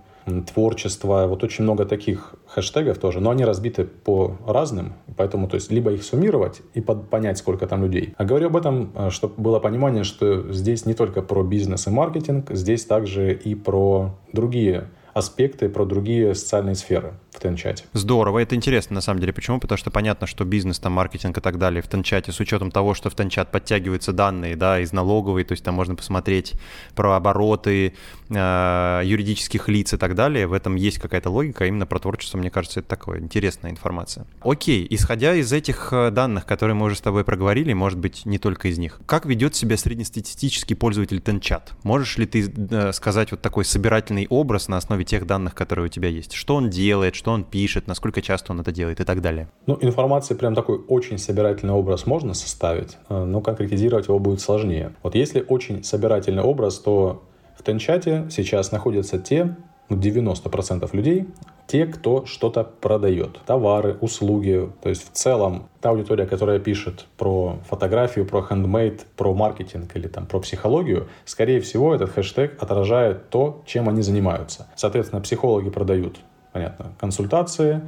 творчество, 0.53 1.27
вот 1.27 1.43
очень 1.45 1.65
много 1.65 1.85
таких 1.85 2.35
хэштегов 2.55 2.99
тоже, 2.99 3.21
но 3.21 3.31
они 3.31 3.45
разбиты 3.45 3.85
по 3.85 4.37
разным, 4.47 4.95
поэтому 5.17 5.49
то 5.49 5.55
есть 5.55 5.71
либо 5.71 5.93
их 5.93 6.03
суммировать 6.05 6.63
и 6.75 6.81
под, 6.81 7.09
понять, 7.09 7.39
сколько 7.39 7.67
там 7.67 7.83
людей. 7.83 8.15
А 8.19 8.25
говорю 8.25 8.49
об 8.49 8.57
этом, 8.57 8.93
э, 8.95 9.11
чтобы 9.11 9.35
было 9.37 9.59
понимание, 9.59 10.05
что 10.05 10.53
здесь 10.53 10.85
не 10.87 10.95
только 10.95 11.23
про 11.23 11.43
бизнес 11.43 11.87
и 11.87 11.91
маркетинг, 11.91 12.51
здесь 12.51 12.85
также 12.85 13.33
и 13.33 13.55
про 13.55 14.15
другие 14.33 14.89
аспекты, 15.15 15.69
про 15.69 15.85
другие 15.85 16.35
социальные 16.35 16.75
сферы 16.75 17.15
в 17.33 17.41
Тенчате. 17.41 17.85
Здорово, 17.93 18.39
это 18.39 18.55
интересно 18.55 18.95
на 18.95 19.01
самом 19.01 19.21
деле. 19.21 19.33
Почему? 19.33 19.59
Потому 19.59 19.77
что 19.77 19.91
понятно, 19.91 20.27
что 20.27 20.45
бизнес, 20.45 20.79
там, 20.79 20.93
маркетинг 20.93 21.37
и 21.37 21.41
так 21.41 21.59
далее 21.59 21.83
в 21.83 21.89
Тенчате, 21.89 22.33
с 22.33 22.41
учетом 22.41 22.71
того, 22.71 22.95
что 22.95 23.11
в 23.11 23.15
Тенчат 23.15 23.51
подтягиваются 23.51 24.13
данные, 24.13 24.57
да, 24.57 24.81
из 24.81 24.93
налоговой, 24.93 25.45
то 25.45 25.53
есть 25.53 25.65
там 25.65 25.75
можно 25.75 25.95
посмотреть 25.95 26.55
про 26.95 27.17
обороты 27.17 27.95
э, 28.31 29.01
юридических 29.05 29.69
лиц 29.69 29.93
и 29.93 29.97
так 29.97 30.15
далее. 30.15 30.47
В 30.47 30.53
этом 30.53 30.77
есть 30.77 30.99
какая-то 30.99 31.31
логика, 31.31 31.65
а 31.65 31.67
именно 31.67 31.87
про 31.87 31.99
творчество, 31.99 32.39
мне 32.39 32.51
кажется, 32.51 32.81
это 32.81 32.89
такое 32.89 33.21
интересная 33.21 33.71
информация. 33.71 34.27
Окей, 34.43 34.87
исходя 34.89 35.35
из 35.35 35.53
этих 35.53 35.93
э, 35.93 36.11
данных, 36.11 36.47
которые 36.47 36.75
мы 36.75 36.87
уже 36.87 36.97
с 36.97 37.01
тобой 37.01 37.25
проговорили, 37.25 37.73
может 37.73 37.99
быть, 37.99 38.25
не 38.25 38.39
только 38.39 38.69
из 38.69 38.79
них, 38.79 39.01
как 39.07 39.27
ведет 39.27 39.55
себя 39.55 39.77
среднестатистический 39.77 40.75
пользователь 40.75 41.21
Тенчат? 41.21 41.73
Можешь 41.83 42.19
ли 42.19 42.27
ты 42.27 42.51
э, 42.71 42.93
сказать 42.93 43.33
вот 43.33 43.43
такой 43.43 43.65
собирательный 43.65 44.27
образ 44.29 44.69
на 44.69 44.77
основе 44.77 44.93
основе 44.93 45.05
тех 45.05 45.27
данных, 45.27 45.55
которые 45.55 45.87
у 45.87 45.89
тебя 45.89 46.09
есть. 46.09 46.35
Что 46.35 46.57
он 46.57 46.71
делает, 46.71 47.15
что 47.23 47.31
он 47.31 47.45
пишет, 47.45 47.87
насколько 47.87 48.21
часто 48.21 48.51
он 48.51 48.61
это 48.61 48.73
делает 48.73 48.99
и 48.99 49.05
так 49.05 49.21
далее. 49.21 49.47
Ну, 49.67 49.79
информации 49.81 50.35
прям 50.35 50.57
такой 50.57 50.79
очень 50.89 51.19
собирательный 51.19 51.73
образ 51.73 52.05
можно 52.05 52.35
составить, 52.35 52.99
э, 53.09 53.25
но 53.25 53.41
конкретизировать 53.41 54.09
его 54.09 54.19
будет 54.19 54.41
сложнее. 54.41 54.93
Вот 55.05 55.15
если 55.15 55.45
очень 55.49 55.85
собирательный 55.85 56.43
образ, 56.43 56.81
то 56.81 57.23
в 57.57 57.63
Тенчате 57.63 58.27
сейчас 58.29 58.73
находятся 58.73 59.21
те, 59.21 59.55
90% 59.89 60.81
ну, 60.93 60.97
людей, 60.99 61.29
те, 61.69 61.87
кто 61.87 62.27
что-то 62.27 62.65
продает. 62.65 63.39
Товары, 63.47 63.97
услуги. 64.01 64.69
То 64.83 64.89
есть 64.89 65.09
в 65.09 65.13
целом 65.13 65.69
та 65.81 65.91
аудитория, 65.91 66.27
которая 66.27 66.59
пишет 66.59 67.07
про 67.17 67.61
фотографию, 67.69 68.27
про 68.27 68.43
хендмейд, 68.43 69.07
про 69.17 69.33
маркетинг 69.33 69.95
или 69.95 70.09
там 70.09 70.27
про 70.27 70.41
психологию, 70.41 71.09
скорее 71.25 71.61
всего 71.61 71.95
этот 71.95 72.11
хэштег 72.11 72.61
отражает 72.61 73.31
то, 73.31 73.63
чем 73.65 73.89
они 73.89 74.03
занимаются. 74.03 74.67
Соответственно, 74.75 75.23
психологи 75.23 75.71
продают 75.71 76.19
понятно, 76.53 76.93
консультации, 76.99 77.81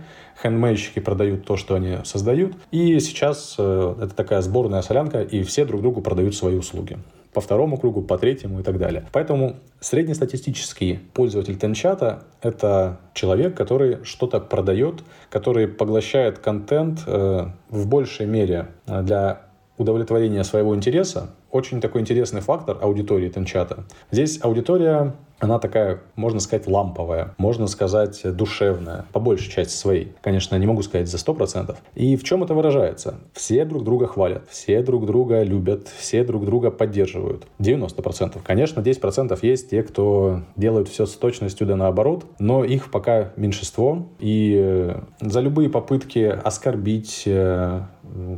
хендмейщики 0.43 0.99
продают 1.01 1.45
то, 1.45 1.57
что 1.57 1.75
они 1.75 1.99
создают, 2.05 2.55
и 2.71 2.99
сейчас 3.01 3.57
э, 3.59 3.95
это 4.01 4.15
такая 4.15 4.41
сборная 4.41 4.83
солянка, 4.83 5.23
и 5.23 5.43
все 5.43 5.65
друг 5.65 5.83
другу 5.83 6.01
продают 6.01 6.35
свои 6.35 6.57
услуги. 6.57 6.99
по 7.35 7.41
второму 7.41 7.77
кругу, 7.77 8.01
по 8.01 8.17
третьему 8.17 8.61
и 8.61 8.63
так 8.63 8.79
далее. 8.79 9.05
Поэтому 9.13 9.57
среднестатистический 9.81 11.01
пользователь 11.13 11.57
Тенчата— 11.57 12.23
это 12.43 13.01
человек, 13.13 13.57
который 13.57 14.05
что-то 14.05 14.39
продает, 14.41 15.03
который 15.31 15.67
поглощает 15.67 16.39
контент 16.39 17.01
э, 17.07 17.49
в 17.71 17.89
большей 17.89 18.27
мере 18.27 18.69
э, 18.87 19.03
для 19.03 19.43
удовлетворения 19.77 20.45
своего 20.45 20.75
интереса, 20.77 21.31
очень 21.51 21.81
такой 21.81 22.01
интересный 22.01 22.41
фактор 22.41 22.79
аудитории 22.81 23.29
Тенчата. 23.29 23.85
Здесь 24.13 24.39
аудитория, 24.43 25.15
она 25.45 25.59
такая, 25.59 26.01
можно 26.17 26.41
сказать, 26.41 26.67
ламповая, 26.67 27.35
можно 27.39 27.67
сказать, 27.67 28.21
душевная, 28.25 29.05
по 29.13 29.21
большей 29.21 29.51
части 29.51 29.75
своей. 29.75 30.13
Конечно, 30.23 30.57
не 30.57 30.67
могу 30.67 30.83
сказать 30.83 31.09
за 31.09 31.19
100%. 31.19 31.77
И 31.95 32.17
в 32.17 32.25
чем 32.25 32.43
это 32.43 32.55
выражается? 32.55 33.21
Все 33.33 33.65
друг 33.65 33.85
друга 33.85 34.07
хвалят, 34.07 34.45
все 34.49 34.83
друг 34.83 35.07
друга 35.07 35.43
любят, 35.43 35.89
все 35.89 36.25
друг 36.25 36.45
друга 36.45 36.71
поддерживают. 36.71 37.47
90%. 37.59 38.41
Конечно, 38.43 38.81
10% 38.81 39.39
есть 39.43 39.71
те, 39.71 39.83
кто 39.83 40.41
делают 40.57 40.89
все 40.89 41.07
с 41.07 41.13
точностью 41.13 41.67
да 41.67 41.77
наоборот, 41.77 42.25
но 42.39 42.65
их 42.65 42.91
пока 42.91 43.33
меньшинство. 43.37 44.09
И 44.19 44.55
э, 44.59 45.01
за 45.21 45.41
любые 45.41 45.69
попытки 45.69 46.25
оскорбить, 46.43 47.25
э, 47.27 47.83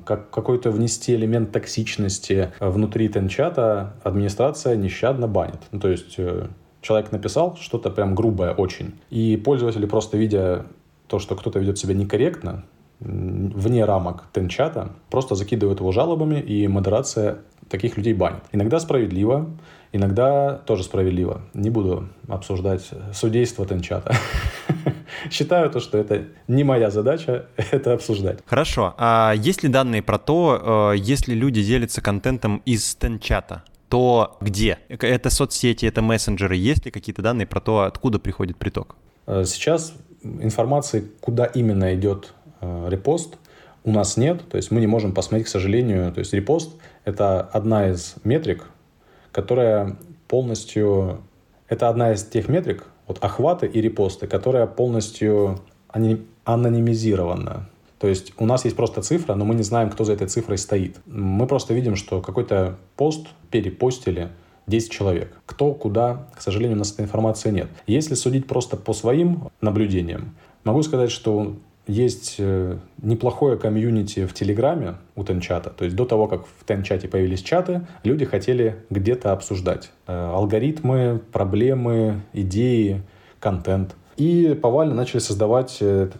как, 0.04 0.30
какой-то 0.30 0.70
внести 0.70 1.14
элемент 1.14 1.52
токсичности 1.52 2.52
внутри 2.60 3.08
тенчата 3.08 3.94
администрация 4.02 4.76
нещадно 4.76 5.28
банит. 5.28 5.60
Ну, 5.72 5.80
то 5.80 5.88
есть 5.88 6.14
э, 6.18 6.46
человек 6.82 7.12
написал 7.12 7.56
что-то 7.60 7.90
прям 7.90 8.14
грубое 8.14 8.52
очень, 8.52 8.94
и 9.10 9.36
пользователи 9.36 9.86
просто 9.86 10.16
видя 10.16 10.66
то, 11.08 11.18
что 11.18 11.36
кто-то 11.36 11.58
ведет 11.58 11.78
себя 11.78 11.94
некорректно, 11.94 12.64
вне 13.00 13.84
рамок 13.84 14.24
тенчата, 14.32 14.92
просто 15.10 15.34
закидывают 15.34 15.80
его 15.80 15.92
жалобами, 15.92 16.40
и 16.40 16.66
модерация 16.66 17.38
таких 17.68 17.96
людей 17.96 18.14
банит. 18.14 18.42
Иногда 18.52 18.80
справедливо, 18.80 19.46
иногда 19.92 20.54
тоже 20.54 20.84
справедливо. 20.84 21.42
Не 21.52 21.70
буду 21.70 22.08
обсуждать 22.28 22.88
судейство 23.12 23.66
тенчата. 23.66 24.14
Считаю 25.30 25.70
то, 25.70 25.80
что 25.80 25.98
это 25.98 26.24
не 26.48 26.64
моя 26.64 26.90
задача 26.90 27.46
это 27.70 27.92
обсуждать. 27.92 28.38
Хорошо. 28.46 28.94
А 28.98 29.34
есть 29.36 29.62
ли 29.62 29.68
данные 29.68 30.02
про 30.02 30.18
то, 30.18 30.92
э, 30.94 30.98
если 30.98 31.34
люди 31.34 31.62
делятся 31.62 32.00
контентом 32.00 32.62
из 32.64 32.94
тенчата? 32.94 33.62
То 33.88 34.36
где? 34.40 34.78
Это 34.88 35.30
соцсети, 35.30 35.86
это 35.86 36.02
мессенджеры. 36.02 36.56
Есть 36.56 36.84
ли 36.84 36.90
какие-то 36.90 37.22
данные 37.22 37.46
про 37.46 37.60
то, 37.60 37.80
откуда 37.80 38.18
приходит 38.18 38.56
приток? 38.56 38.96
Э, 39.26 39.44
сейчас 39.44 39.94
информации, 40.22 41.04
куда 41.20 41.44
именно 41.44 41.94
идет 41.94 42.32
э, 42.60 42.88
репост, 42.90 43.36
у 43.84 43.92
нас 43.92 44.16
нет. 44.16 44.48
То 44.48 44.56
есть 44.56 44.70
мы 44.70 44.80
не 44.80 44.86
можем 44.86 45.12
посмотреть, 45.12 45.46
к 45.46 45.50
сожалению. 45.50 46.12
То 46.12 46.18
есть 46.20 46.32
репост– 46.32 46.72
это 47.04 47.40
одна 47.40 47.88
из 47.88 48.16
метрик, 48.24 48.64
которая 49.32 49.96
полностью... 50.28 51.22
Это 51.68 51.88
одна 51.88 52.12
из 52.12 52.24
тех 52.24 52.48
метрик, 52.48 52.84
вот 53.08 53.18
охваты 53.24 53.66
и 53.66 53.80
репосты, 53.80 54.26
которая 54.26 54.66
полностью 54.66 55.60
анонимизирована. 56.44 57.68
То 58.06 58.10
есть 58.10 58.34
у 58.38 58.46
нас 58.46 58.64
есть 58.64 58.76
просто 58.76 59.02
цифра, 59.02 59.34
но 59.34 59.44
мы 59.44 59.56
не 59.56 59.64
знаем, 59.64 59.90
кто 59.90 60.04
за 60.04 60.12
этой 60.12 60.28
цифрой 60.28 60.58
стоит. 60.58 61.00
Мы 61.06 61.48
просто 61.48 61.74
видим, 61.74 61.96
что 61.96 62.20
какой-то 62.20 62.78
пост 62.94 63.26
перепостили 63.50 64.28
10 64.68 64.92
человек. 64.92 65.36
Кто, 65.44 65.74
куда, 65.74 66.28
к 66.36 66.40
сожалению, 66.40 66.76
у 66.76 66.78
нас 66.78 66.92
этой 66.92 67.04
информации 67.04 67.50
нет. 67.50 67.66
Если 67.88 68.14
судить 68.14 68.46
просто 68.46 68.76
по 68.76 68.92
своим 68.92 69.48
наблюдениям, 69.60 70.36
могу 70.62 70.84
сказать, 70.84 71.10
что 71.10 71.56
есть 71.88 72.36
э, 72.38 72.78
неплохое 73.02 73.56
комьюнити 73.56 74.24
в 74.24 74.34
Телеграме 74.34 74.98
у 75.16 75.24
Тенчата. 75.24 75.70
То 75.70 75.84
есть 75.84 75.96
до 75.96 76.04
того, 76.04 76.28
как 76.28 76.46
в 76.46 76.64
Тенчате 76.64 77.08
появились 77.08 77.42
чаты, 77.42 77.88
люди 78.04 78.24
хотели 78.24 78.84
где-то 78.88 79.32
обсуждать 79.32 79.90
э, 80.06 80.12
алгоритмы, 80.12 81.20
проблемы, 81.32 82.20
идеи, 82.32 83.02
контент. 83.40 83.96
И 84.16 84.56
повально 84.62 84.94
начали 84.94 85.18
создавать 85.18 85.78
э, 85.80 86.10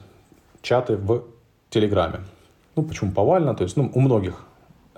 чаты 0.62 0.96
в 0.96 1.22
Телеграме. 1.76 2.20
Ну, 2.74 2.84
почему 2.84 3.12
повально? 3.12 3.54
То 3.54 3.64
есть, 3.64 3.76
ну, 3.76 3.90
у 3.92 4.00
многих 4.00 4.46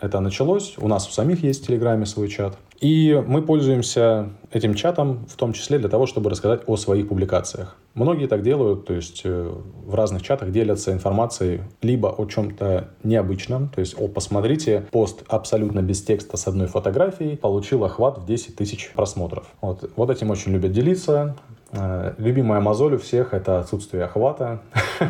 это 0.00 0.20
началось. 0.20 0.74
У 0.78 0.86
нас 0.86 1.08
у 1.08 1.10
самих 1.10 1.42
есть 1.42 1.64
в 1.64 1.66
Телеграме 1.66 2.06
свой 2.06 2.28
чат. 2.28 2.56
И 2.78 3.20
мы 3.26 3.42
пользуемся 3.42 4.28
этим 4.52 4.74
чатом 4.74 5.26
в 5.28 5.34
том 5.34 5.52
числе 5.52 5.80
для 5.80 5.88
того, 5.88 6.06
чтобы 6.06 6.30
рассказать 6.30 6.60
о 6.68 6.76
своих 6.76 7.08
публикациях. 7.08 7.76
Многие 7.94 8.28
так 8.28 8.42
делают, 8.42 8.86
то 8.86 8.94
есть 8.94 9.22
э, 9.24 9.52
в 9.86 9.92
разных 9.92 10.22
чатах 10.22 10.52
делятся 10.52 10.92
информацией 10.92 11.62
либо 11.82 12.14
о 12.16 12.26
чем-то 12.26 12.90
необычном, 13.02 13.70
то 13.70 13.80
есть, 13.80 14.00
о, 14.00 14.06
посмотрите, 14.06 14.86
пост 14.92 15.24
абсолютно 15.26 15.82
без 15.82 16.00
текста 16.02 16.36
с 16.36 16.46
одной 16.46 16.68
фотографией 16.68 17.36
получил 17.36 17.82
охват 17.82 18.18
в 18.18 18.26
10 18.26 18.54
тысяч 18.54 18.92
просмотров. 18.94 19.48
Вот, 19.60 19.90
вот 19.96 20.10
этим 20.10 20.30
очень 20.30 20.52
любят 20.52 20.70
делиться. 20.70 21.36
Э, 21.72 22.14
любимая 22.18 22.60
мозоль 22.60 22.94
у 22.94 22.98
всех– 22.98 23.32
это 23.34 23.60
отсутствие 23.60 24.04
охвата. 24.04 24.62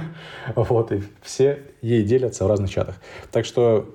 вот, 0.54 0.92
и 0.92 1.02
все 1.22 1.62
ей 1.82 2.02
делятся 2.02 2.44
в 2.44 2.48
разных 2.48 2.70
чатах. 2.70 2.96
Так 3.30 3.44
что 3.44 3.86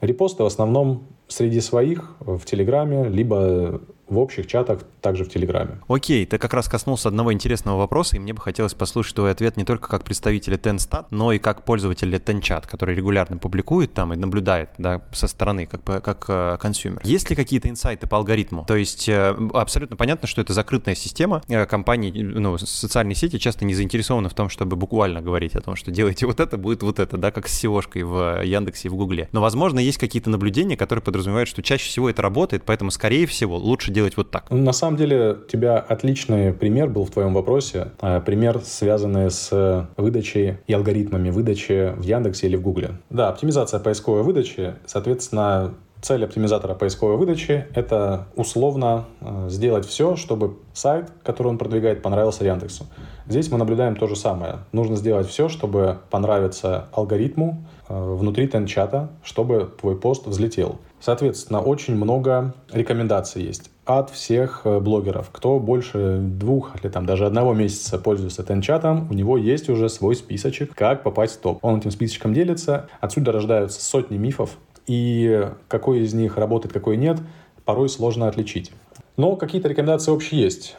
репосты 0.00 0.42
в 0.42 0.46
основном 0.46 1.06
среди 1.28 1.60
своих 1.60 2.16
в 2.20 2.44
Телеграме, 2.44 3.08
либо 3.08 3.80
в 4.08 4.18
общих 4.18 4.46
чатах, 4.46 4.80
также 5.04 5.24
в 5.24 5.28
Телеграме. 5.28 5.80
Окей, 5.86 6.24
ты 6.24 6.38
как 6.38 6.54
раз 6.54 6.66
коснулся 6.66 7.08
одного 7.08 7.30
интересного 7.32 7.76
вопроса, 7.76 8.16
и 8.16 8.18
мне 8.18 8.32
бы 8.32 8.40
хотелось 8.40 8.72
послушать 8.72 9.14
твой 9.14 9.30
ответ 9.30 9.58
не 9.58 9.64
только 9.64 9.86
как 9.86 10.02
представителя 10.02 10.56
TenStat, 10.56 11.06
но 11.10 11.30
и 11.32 11.38
как 11.38 11.64
пользователя 11.64 12.18
TenChat, 12.18 12.66
который 12.66 12.94
регулярно 12.94 13.36
публикует 13.36 13.92
там 13.92 14.14
и 14.14 14.16
наблюдает 14.16 14.70
да, 14.78 15.02
со 15.12 15.26
стороны, 15.28 15.66
как, 15.66 16.02
как 16.02 16.24
э, 16.28 16.56
consumer. 16.58 17.02
Есть 17.04 17.28
ли 17.28 17.36
какие-то 17.36 17.68
инсайты 17.68 18.06
по 18.06 18.16
алгоритму? 18.16 18.64
То 18.64 18.76
есть 18.76 19.06
э, 19.06 19.36
абсолютно 19.52 19.96
понятно, 19.96 20.26
что 20.26 20.40
это 20.40 20.54
закрытая 20.54 20.94
система. 20.94 21.42
Э, 21.48 21.66
компании, 21.66 22.10
ну, 22.22 22.56
социальные 22.56 23.14
сети 23.14 23.38
часто 23.38 23.66
не 23.66 23.74
заинтересованы 23.74 24.30
в 24.30 24.34
том, 24.34 24.48
чтобы 24.48 24.76
буквально 24.76 25.20
говорить 25.20 25.54
о 25.54 25.60
том, 25.60 25.76
что 25.76 25.90
делайте 25.90 26.24
вот 26.24 26.40
это, 26.40 26.56
будет 26.56 26.82
вот 26.82 26.98
это, 26.98 27.18
да, 27.18 27.30
как 27.30 27.46
с 27.46 27.62
SEO-шкой 27.62 28.04
в 28.04 28.42
Яндексе 28.42 28.88
и 28.88 28.90
в 28.90 28.94
Гугле. 28.94 29.28
Но, 29.32 29.42
возможно, 29.42 29.80
есть 29.80 29.98
какие-то 29.98 30.30
наблюдения, 30.30 30.78
которые 30.78 31.02
подразумевают, 31.02 31.50
что 31.50 31.62
чаще 31.62 31.90
всего 31.90 32.08
это 32.08 32.22
работает, 32.22 32.62
поэтому, 32.64 32.90
скорее 32.90 33.26
всего, 33.26 33.58
лучше 33.58 33.90
делать 33.90 34.16
вот 34.16 34.30
так? 34.30 34.50
На 34.50 34.72
самом 34.72 34.93
деле, 34.96 35.32
у 35.32 35.46
тебя 35.46 35.78
отличный 35.78 36.52
пример 36.52 36.88
был 36.88 37.04
в 37.04 37.10
твоем 37.10 37.34
вопросе. 37.34 37.92
А, 38.00 38.20
пример, 38.20 38.60
связанный 38.62 39.30
с 39.30 39.88
выдачей 39.96 40.58
и 40.66 40.72
алгоритмами 40.72 41.30
выдачи 41.30 41.92
в 41.96 42.02
Яндексе 42.02 42.46
или 42.46 42.56
в 42.56 42.62
Гугле. 42.62 42.92
Да, 43.10 43.28
оптимизация 43.28 43.80
поисковой 43.80 44.22
выдачи, 44.22 44.74
соответственно, 44.86 45.74
Цель 46.04 46.22
оптимизатора 46.22 46.74
поисковой 46.74 47.16
выдачи– 47.16 47.66
это 47.74 48.26
условно 48.36 49.06
а, 49.22 49.48
сделать 49.48 49.86
все, 49.86 50.16
чтобы 50.16 50.58
сайт, 50.74 51.10
который 51.22 51.48
он 51.48 51.56
продвигает, 51.56 52.02
понравился 52.02 52.44
Яндексу. 52.44 52.84
Здесь 53.26 53.50
мы 53.50 53.56
наблюдаем 53.56 53.96
то 53.96 54.06
же 54.06 54.14
самое. 54.14 54.58
Нужно 54.72 54.96
сделать 54.96 55.26
все, 55.26 55.48
чтобы 55.48 56.00
понравиться 56.10 56.88
алгоритму 56.92 57.64
а, 57.88 58.16
внутри 58.16 58.48
тенчата, 58.48 59.12
чтобы 59.22 59.72
твой 59.80 59.96
пост 59.96 60.26
взлетел. 60.26 60.78
Соответственно, 61.04 61.60
очень 61.60 61.96
много 61.96 62.54
рекомендаций 62.72 63.42
есть 63.42 63.70
от 63.84 64.08
всех 64.08 64.62
э, 64.64 64.80
блогеров. 64.80 65.28
Кто 65.30 65.60
больше 65.60 66.16
двух 66.18 66.82
или 66.82 66.90
там 66.90 67.04
даже 67.04 67.26
одного 67.26 67.52
месяца 67.52 67.98
пользуется 67.98 68.42
тенчатом, 68.42 69.08
у 69.10 69.12
него 69.12 69.36
есть 69.36 69.68
уже 69.68 69.90
свой 69.90 70.16
списочек, 70.16 70.74
как 70.74 71.02
попасть 71.02 71.34
в 71.34 71.40
топ. 71.40 71.58
Он 71.62 71.76
этим 71.76 71.90
списочком 71.90 72.32
делится. 72.32 72.88
Отсюда 73.02 73.32
рождаются 73.32 73.82
сотни 73.82 74.16
мифов, 74.16 74.56
и 74.86 75.50
какой 75.68 76.00
из 76.00 76.14
них 76.14 76.38
работает, 76.38 76.72
какой 76.72 76.96
нет, 76.96 77.18
порой 77.66 77.90
сложно 77.90 78.26
отличить. 78.26 78.72
Но 79.18 79.36
какие-то 79.36 79.68
рекомендации 79.68 80.10
общие 80.10 80.40
есть. 80.40 80.78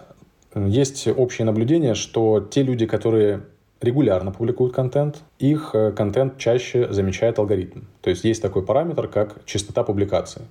Есть 0.55 1.07
общее 1.07 1.45
наблюдение, 1.45 1.93
что 1.93 2.39
те 2.39 2.63
люди, 2.63 2.87
которые 2.87 3.43
регулярно 3.81 4.31
публикуют 4.31 4.73
контент, 4.73 5.21
их 5.39 5.71
э, 5.73 5.91
контент 5.91 6.37
чаще 6.37 6.91
замечает 6.91 7.39
алгоритм. 7.39 7.81
То 8.01 8.09
есть 8.09 8.23
есть 8.23 8.41
такой 8.41 8.63
параметр, 8.63 9.07
как 9.07 9.43
частота 9.45 9.83
публикации. 9.83 10.43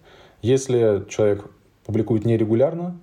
Если 0.42 1.04
человек 1.08 1.46
публикует 1.84 2.24
нерегулярно, 2.24 2.98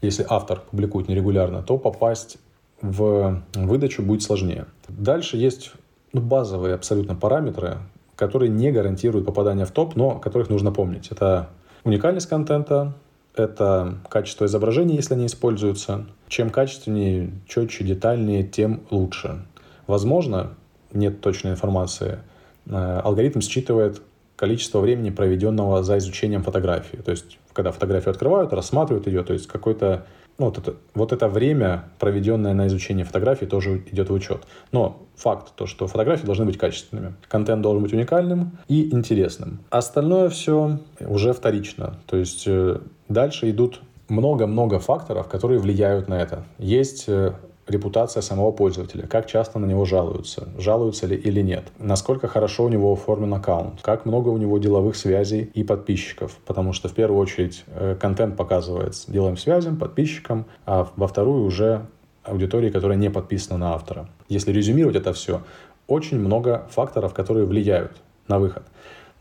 если 0.00 0.24
автор 0.28 0.62
публикует 0.70 1.08
нерегулярно, 1.08 1.62
то 1.62 1.78
попасть 1.78 2.38
в 2.82 3.42
выдачу 3.54 4.02
будет 4.02 4.22
сложнее. 4.22 4.66
Дальше 4.88 5.36
есть 5.36 5.72
ну, 6.12 6.20
базовые 6.20 6.74
абсолютно 6.74 7.14
параметры, 7.14 7.78
которые 8.14 8.50
не 8.50 8.70
гарантируют 8.70 9.26
попадание 9.26 9.66
в 9.66 9.70
топ, 9.70 9.96
но 9.96 10.18
которых 10.18 10.50
нужно 10.50 10.70
помнить. 10.70 11.10
Это 11.10 11.48
уникальность 11.84 12.28
контента, 12.28 12.94
это 13.34 13.98
качество 14.08 14.44
изображения, 14.44 14.94
если 14.94 15.14
они 15.14 15.26
используются. 15.26 16.06
Чем 16.28 16.50
качественнее, 16.50 17.30
четче, 17.48 17.84
детальнее, 17.84 18.44
тем 18.44 18.82
лучше. 18.90 19.44
Возможно, 19.86 20.54
нет 20.92 21.20
точной 21.20 21.52
информации, 21.52 22.18
э, 22.66 23.00
алгоритм 23.04 23.40
считывает 23.40 24.02
количество 24.36 24.80
времени, 24.80 25.10
проведенного 25.10 25.82
за 25.82 25.98
изучением 25.98 26.42
фотографии. 26.42 26.96
То 26.96 27.10
есть, 27.10 27.38
когда 27.52 27.70
фотографию 27.70 28.10
открывают, 28.10 28.52
рассматривают 28.52 29.06
ее, 29.06 29.22
то 29.22 29.32
есть 29.32 29.46
какой-то 29.46 30.06
ну, 30.38 30.46
вот, 30.46 30.58
это, 30.58 30.74
вот 30.94 31.12
это 31.12 31.28
время, 31.28 31.84
проведенное 31.98 32.54
на 32.54 32.66
изучение 32.66 33.04
фотографий, 33.04 33.46
тоже 33.46 33.84
идет 33.92 34.10
в 34.10 34.12
учет. 34.12 34.42
Но 34.72 35.02
факт 35.14 35.52
то, 35.54 35.66
что 35.66 35.86
фотографии 35.86 36.26
должны 36.26 36.44
быть 36.44 36.58
качественными, 36.58 37.14
контент 37.28 37.62
должен 37.62 37.82
быть 37.82 37.92
уникальным 37.92 38.58
и 38.66 38.92
интересным. 38.92 39.60
Остальное 39.70 40.28
все 40.30 40.80
уже 41.00 41.32
вторично. 41.32 41.96
То 42.06 42.16
есть 42.16 42.44
э, 42.46 42.80
дальше 43.08 43.48
идут 43.50 43.80
много-много 44.08 44.80
факторов, 44.80 45.28
которые 45.28 45.60
влияют 45.60 46.08
на 46.08 46.20
это. 46.20 46.44
Есть 46.58 47.04
э, 47.06 47.34
репутация 47.66 48.20
самого 48.20 48.52
пользователя, 48.52 49.06
как 49.06 49.26
часто 49.26 49.58
на 49.58 49.66
него 49.66 49.84
жалуются, 49.84 50.48
жалуются 50.58 51.06
ли 51.06 51.16
или 51.16 51.40
нет, 51.40 51.64
насколько 51.78 52.28
хорошо 52.28 52.64
у 52.64 52.68
него 52.68 52.92
оформлен 52.92 53.34
аккаунт, 53.34 53.80
как 53.82 54.04
много 54.04 54.28
у 54.28 54.36
него 54.36 54.58
деловых 54.58 54.96
связей 54.96 55.50
и 55.54 55.64
подписчиков, 55.64 56.36
потому 56.46 56.72
что 56.72 56.88
в 56.88 56.94
первую 56.94 57.20
очередь 57.20 57.64
э, 57.68 57.96
контент 57.98 58.36
показывается 58.36 59.10
деловым 59.10 59.36
связям, 59.36 59.76
подписчикам, 59.76 60.46
а 60.66 60.88
во 60.96 61.08
вторую 61.08 61.44
уже 61.44 61.86
аудитории, 62.22 62.70
которая 62.70 62.96
не 62.96 63.10
подписана 63.10 63.58
на 63.58 63.74
автора. 63.74 64.08
Если 64.28 64.52
резюмировать 64.52 64.96
это 64.96 65.12
все, 65.12 65.42
очень 65.86 66.18
много 66.18 66.66
факторов, 66.70 67.12
которые 67.12 67.46
влияют 67.46 67.92
на 68.28 68.38
выход. 68.38 68.62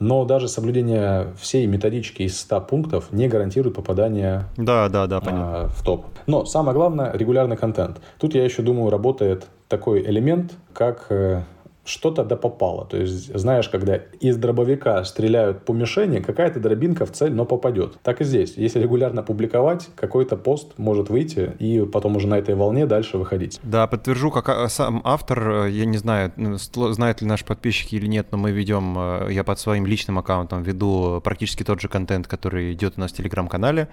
Но 0.03 0.25
даже 0.25 0.49
соблюдение 0.49 1.27
всей 1.39 1.65
методички 1.65 2.23
из 2.23 2.37
100 2.41 2.61
пунктов 2.61 3.13
не 3.13 3.29
гарантирует 3.29 3.77
попадание 3.77 4.43
да, 4.57 4.89
да, 4.89 5.07
да, 5.07 5.21
понятно. 5.21 5.55
А, 5.55 5.67
в 5.69 5.81
топ. 5.81 6.07
Но 6.27 6.43
самое 6.43 6.75
главное– 6.75 7.09
регулярный 7.13 7.55
контент. 7.55 8.01
Тут, 8.19 8.35
я 8.35 8.43
еще 8.43 8.63
думаю, 8.63 8.89
работает 8.89 9.47
такой 9.69 10.01
элемент, 10.01 10.51
как 10.73 11.05
э, 11.09 11.43
что-то 11.85 12.23
да 12.23 12.35
попало. 12.35 12.85
То 12.85 12.97
есть, 12.97 13.37
знаешь, 13.37 13.67
когда 13.69 13.97
из 14.19 14.37
дробовика 14.37 15.03
стреляют 15.03 15.65
по 15.65 15.73
мишени, 15.73 16.19
какая-то 16.19 16.59
дробинка 16.59 17.05
в 17.05 17.11
цель, 17.11 17.33
но 17.33 17.45
попадет. 17.45 17.97
Так 18.03 18.21
и 18.21 18.23
здесь. 18.23 18.53
Если 18.55 18.79
регулярно 18.79 19.23
публиковать, 19.23 19.89
какой-то 19.95 20.37
пост 20.37 20.73
может 20.77 21.09
выйти 21.09 21.51
и 21.59 21.85
потом 21.85 22.15
уже 22.15 22.27
на 22.27 22.35
этой 22.35 22.55
волне 22.55 22.85
дальше 22.85 23.17
выходить. 23.17 23.59
Да, 23.63 23.87
подтвержу, 23.87 24.31
как 24.31 24.49
а, 24.49 24.69
сам 24.69 25.01
автор, 25.03 25.65
э, 25.65 25.71
я 25.71 25.85
не 25.85 25.97
знаю, 25.97 26.31
знают 26.37 27.21
ли 27.21 27.27
наши 27.27 27.45
подписчики 27.45 27.95
или 27.95 28.07
нет, 28.07 28.27
но 28.31 28.37
мы 28.37 28.51
ведем, 28.51 28.95
э, 28.97 29.27
я 29.31 29.43
под 29.43 29.59
своим 29.59 29.85
личным 29.85 30.19
аккаунтом 30.19 30.63
веду 30.63 31.21
практически 31.23 31.63
тот 31.63 31.81
же 31.81 31.89
контент, 31.89 32.27
который 32.27 32.73
идет 32.73 32.93
у 32.97 33.01
нас 33.01 33.11
в 33.11 33.15
Телеграм-канале. 33.15 33.89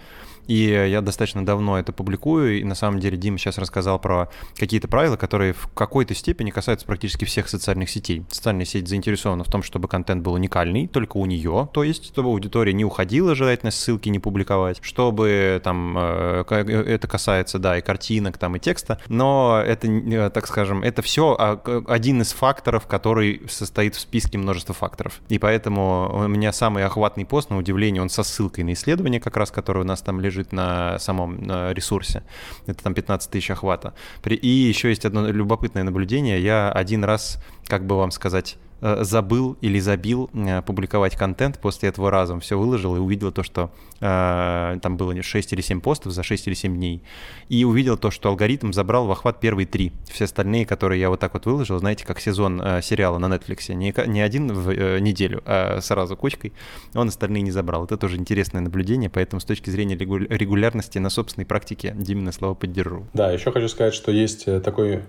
И 0.46 0.64
я 0.64 1.00
достаточно 1.00 1.44
давно 1.44 1.78
это 1.78 1.92
публикую, 1.92 2.58
и 2.58 2.64
на 2.64 2.74
самом 2.74 2.98
деле 2.98 3.16
Дима 3.16 3.38
сейчас 3.38 3.58
рассказал 3.58 3.98
про 3.98 4.30
какие-то 4.56 4.88
правила, 4.88 5.16
которые 5.16 5.52
в 5.52 5.68
какой-то 5.74 6.14
степени 6.14 6.50
касаются 6.50 6.86
практически 6.86 7.24
всех 7.24 7.48
социальных 7.48 7.79
сетей. 7.88 8.24
Социальная 8.30 8.64
сеть 8.64 8.88
заинтересована 8.88 9.44
в 9.44 9.48
том, 9.48 9.62
чтобы 9.62 9.88
контент 9.88 10.22
был 10.22 10.34
уникальный, 10.34 10.86
только 10.86 11.16
у 11.16 11.26
нее, 11.26 11.68
то 11.72 11.84
есть, 11.84 12.06
чтобы 12.06 12.28
аудитория 12.28 12.72
не 12.72 12.84
уходила, 12.84 13.34
желательно 13.34 13.70
ссылки 13.70 14.08
не 14.08 14.18
публиковать, 14.18 14.78
чтобы 14.82 15.60
там 15.64 15.96
э, 15.98 16.44
это 16.48 17.08
касается, 17.08 17.58
да, 17.58 17.78
и 17.78 17.80
картинок, 17.80 18.38
там, 18.38 18.56
и 18.56 18.58
текста, 18.58 19.00
но 19.08 19.62
это, 19.64 19.86
э, 19.88 20.30
так 20.30 20.46
скажем, 20.46 20.82
это 20.82 21.02
все 21.02 21.60
один 21.88 22.22
из 22.22 22.32
факторов, 22.32 22.86
который 22.86 23.42
состоит 23.48 23.94
в 23.94 24.00
списке 24.00 24.38
множества 24.38 24.74
факторов. 24.74 25.20
И 25.28 25.38
поэтому 25.38 26.10
у 26.12 26.28
меня 26.28 26.52
самый 26.52 26.84
охватный 26.84 27.24
пост, 27.24 27.50
на 27.50 27.58
удивление, 27.58 28.02
он 28.02 28.10
со 28.10 28.22
ссылкой 28.22 28.64
на 28.64 28.72
исследование, 28.72 29.20
как 29.20 29.36
раз, 29.36 29.50
которое 29.50 29.80
у 29.80 29.84
нас 29.84 30.02
там 30.02 30.20
лежит 30.20 30.52
на 30.52 30.98
самом 30.98 31.40
ресурсе. 31.72 32.22
Это 32.66 32.82
там 32.82 32.94
15 32.94 33.30
тысяч 33.30 33.50
охвата. 33.50 33.94
И 34.24 34.48
еще 34.48 34.88
есть 34.88 35.04
одно 35.04 35.28
любопытное 35.28 35.82
наблюдение. 35.82 36.42
Я 36.42 36.70
один 36.70 37.04
раз, 37.04 37.38
как 37.66 37.86
бы 37.86 37.96
вам 37.96 38.10
сказать, 38.10 38.58
Э, 38.82 39.04
забыл 39.04 39.58
или 39.60 39.78
забил 39.78 40.30
э, 40.32 40.62
публиковать 40.62 41.14
контент, 41.14 41.58
после 41.58 41.90
этого 41.90 42.10
разом 42.10 42.40
все 42.40 42.58
выложил 42.58 42.96
и 42.96 42.98
увидел 42.98 43.30
то, 43.30 43.42
что 43.42 43.70
э, 44.00 44.78
там 44.80 44.96
было 44.96 45.22
6 45.22 45.52
или 45.52 45.60
7 45.60 45.80
постов 45.80 46.12
за 46.12 46.22
6 46.22 46.46
или 46.46 46.54
7 46.54 46.74
дней. 46.76 47.02
И 47.48 47.64
увидел 47.64 47.98
то, 47.98 48.10
что 48.10 48.30
алгоритм 48.30 48.72
забрал 48.72 49.06
в 49.06 49.10
охват 49.10 49.38
первые 49.40 49.66
три. 49.66 49.92
Все 50.10 50.24
остальные, 50.24 50.64
которые 50.64 51.00
я 51.00 51.10
вот 51.10 51.20
так 51.20 51.34
вот 51.34 51.44
выложил, 51.44 51.78
знаете, 51.78 52.06
как 52.06 52.20
сезон 52.20 52.60
э, 52.62 52.80
сериала 52.80 53.18
на 53.18 53.26
Netflix, 53.26 53.72
не, 53.74 53.92
не 54.06 54.22
один 54.22 54.52
в 54.52 54.70
э, 54.70 54.98
неделю, 55.00 55.42
а 55.44 55.80
сразу 55.82 56.16
кучкой, 56.16 56.54
он 56.94 57.08
остальные 57.08 57.42
не 57.42 57.50
забрал. 57.50 57.84
Это 57.84 57.98
тоже 57.98 58.16
интересное 58.16 58.62
наблюдение, 58.62 59.10
поэтому 59.10 59.40
с 59.40 59.44
точки 59.44 59.68
зрения 59.68 59.96
регулярности 59.96 60.98
на 60.98 61.10
собственной 61.10 61.44
практике 61.44 61.94
Димина 61.98 62.32
слова 62.32 62.54
поддержу. 62.54 63.06
Да, 63.12 63.30
еще 63.30 63.52
хочу 63.52 63.68
сказать, 63.68 63.92
что 63.92 64.10
есть 64.10 64.44
э, 64.48 64.60
такой 64.60 65.02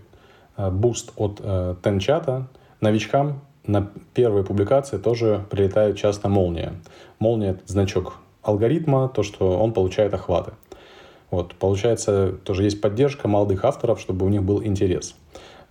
буст 0.57 1.11
от 1.15 1.39
э, 1.43 1.75
Тенчата. 1.81 2.47
Новичкам 2.79 3.41
на 3.65 3.91
первой 4.13 4.43
публикации 4.43 4.97
тоже 4.97 5.45
прилетает 5.49 5.97
часто 5.97 6.29
молния. 6.29 6.73
Молния– 7.19 7.49
это 7.51 7.61
значок 7.67 8.17
алгоритма, 8.41 9.07
то, 9.09 9.23
что 9.23 9.59
он 9.59 9.71
получает 9.73 10.13
охваты. 10.13 10.53
Вот, 11.29 11.55
получается, 11.55 12.33
тоже 12.43 12.63
есть 12.63 12.81
поддержка 12.81 13.27
молодых 13.27 13.63
авторов, 13.63 14.01
чтобы 14.01 14.25
у 14.25 14.29
них 14.29 14.43
был 14.43 14.63
интерес. 14.63 15.15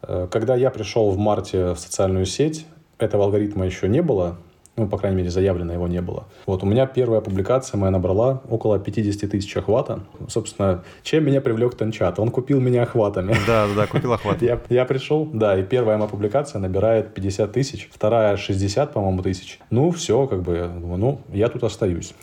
Э, 0.02 0.28
когда 0.30 0.54
я 0.54 0.70
пришел 0.70 1.10
в 1.10 1.18
марте 1.18 1.74
в 1.74 1.78
социальную 1.78 2.26
сеть, 2.26 2.66
этого 2.98 3.24
алгоритма 3.24 3.66
еще 3.66 3.88
не 3.88 4.02
было, 4.02 4.36
ну, 4.80 4.88
по 4.88 4.96
крайней 4.96 5.18
мере, 5.18 5.30
заявлено 5.30 5.74
его 5.74 5.86
не 5.86 6.00
было. 6.00 6.24
Вот, 6.46 6.62
у 6.62 6.66
меня 6.66 6.86
первая 6.86 7.20
публикация 7.20 7.76
моя 7.76 7.90
набрала 7.90 8.42
около 8.48 8.78
50 8.78 9.30
тысяч 9.30 9.54
охвата. 9.56 10.00
Собственно, 10.28 10.82
чем 11.02 11.26
меня 11.26 11.42
привлек 11.42 11.76
Тенчат? 11.76 12.18
Он 12.18 12.30
купил 12.30 12.60
меня 12.60 12.84
охватами. 12.84 13.36
Да, 13.46 13.66
да, 13.76 13.86
купил 13.86 14.12
охват. 14.12 14.40
Я, 14.42 14.58
я 14.70 14.84
пришел, 14.86 15.28
да, 15.32 15.58
и 15.58 15.62
первая 15.62 15.98
моя 15.98 16.08
публикация 16.08 16.60
набирает 16.60 17.12
50 17.12 17.52
тысяч, 17.52 17.90
вторая 17.92 18.36
60, 18.36 18.92
по-моему, 18.92 19.22
тысяч. 19.22 19.58
Ну, 19.68 19.90
все, 19.90 20.26
как 20.26 20.42
бы, 20.42 20.70
ну, 20.80 21.20
я 21.32 21.48
тут 21.48 21.64
остаюсь. 21.64 22.14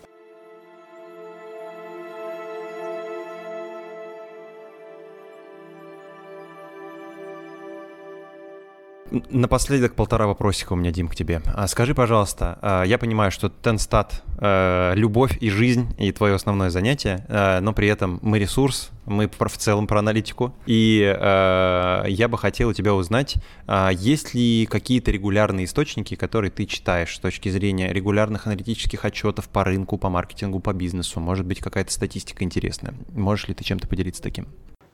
Напоследок 9.12 9.96
полтора 9.96 10.28
вопросика 10.28 10.74
у 10.74 10.76
меня, 10.76 10.92
Дим, 10.92 11.08
к 11.08 11.16
тебе. 11.16 11.42
А 11.46 11.68
скажи, 11.68 11.96
пожалуйста, 11.96 12.60
а, 12.62 12.84
я 12.84 12.98
понимаю, 12.98 13.32
что 13.32 13.50
Тенстат 13.50 14.24
э,— 14.40 14.94
любовь 14.96 15.38
и 15.40 15.50
жизнь, 15.50 15.94
и 15.98 16.12
твое 16.12 16.36
основное 16.36 16.70
занятие, 16.70 17.26
э, 17.30 17.60
но 17.62 17.74
при 17.74 17.88
этом 17.88 18.20
мы 18.22 18.40
ресурс, 18.40 18.92
мы 19.06 19.30
в 19.30 19.58
целом 19.58 19.88
про 19.88 20.00
аналитику. 20.00 20.54
И 20.66 21.02
э, 21.02 22.04
я 22.08 22.28
бы 22.28 22.38
хотел 22.38 22.70
у 22.70 22.74
тебя 22.74 22.94
узнать, 22.94 23.36
а, 23.66 23.90
есть 23.92 24.34
ли 24.34 24.66
какие-то 24.66 25.12
регулярные 25.12 25.66
источники, 25.66 26.16
которые 26.16 26.52
ты 26.52 26.66
читаешь 26.66 27.16
с 27.16 27.20
точки 27.20 27.50
зрения 27.50 27.94
регулярных 27.94 28.48
аналитических 28.48 29.06
отчетов 29.06 29.48
по 29.48 29.64
рынку, 29.64 29.98
по 29.98 30.10
маркетингу, 30.10 30.60
по 30.60 30.74
бизнесу? 30.74 31.20
Может 31.20 31.46
быть, 31.46 31.60
какая-то 31.60 31.92
статистика 31.92 32.44
интересная? 32.44 32.94
Можешь 33.14 33.48
ли 33.48 33.54
ты 33.54 33.64
чем-то 33.64 33.88
поделиться 33.88 34.22
таким? 34.22 34.48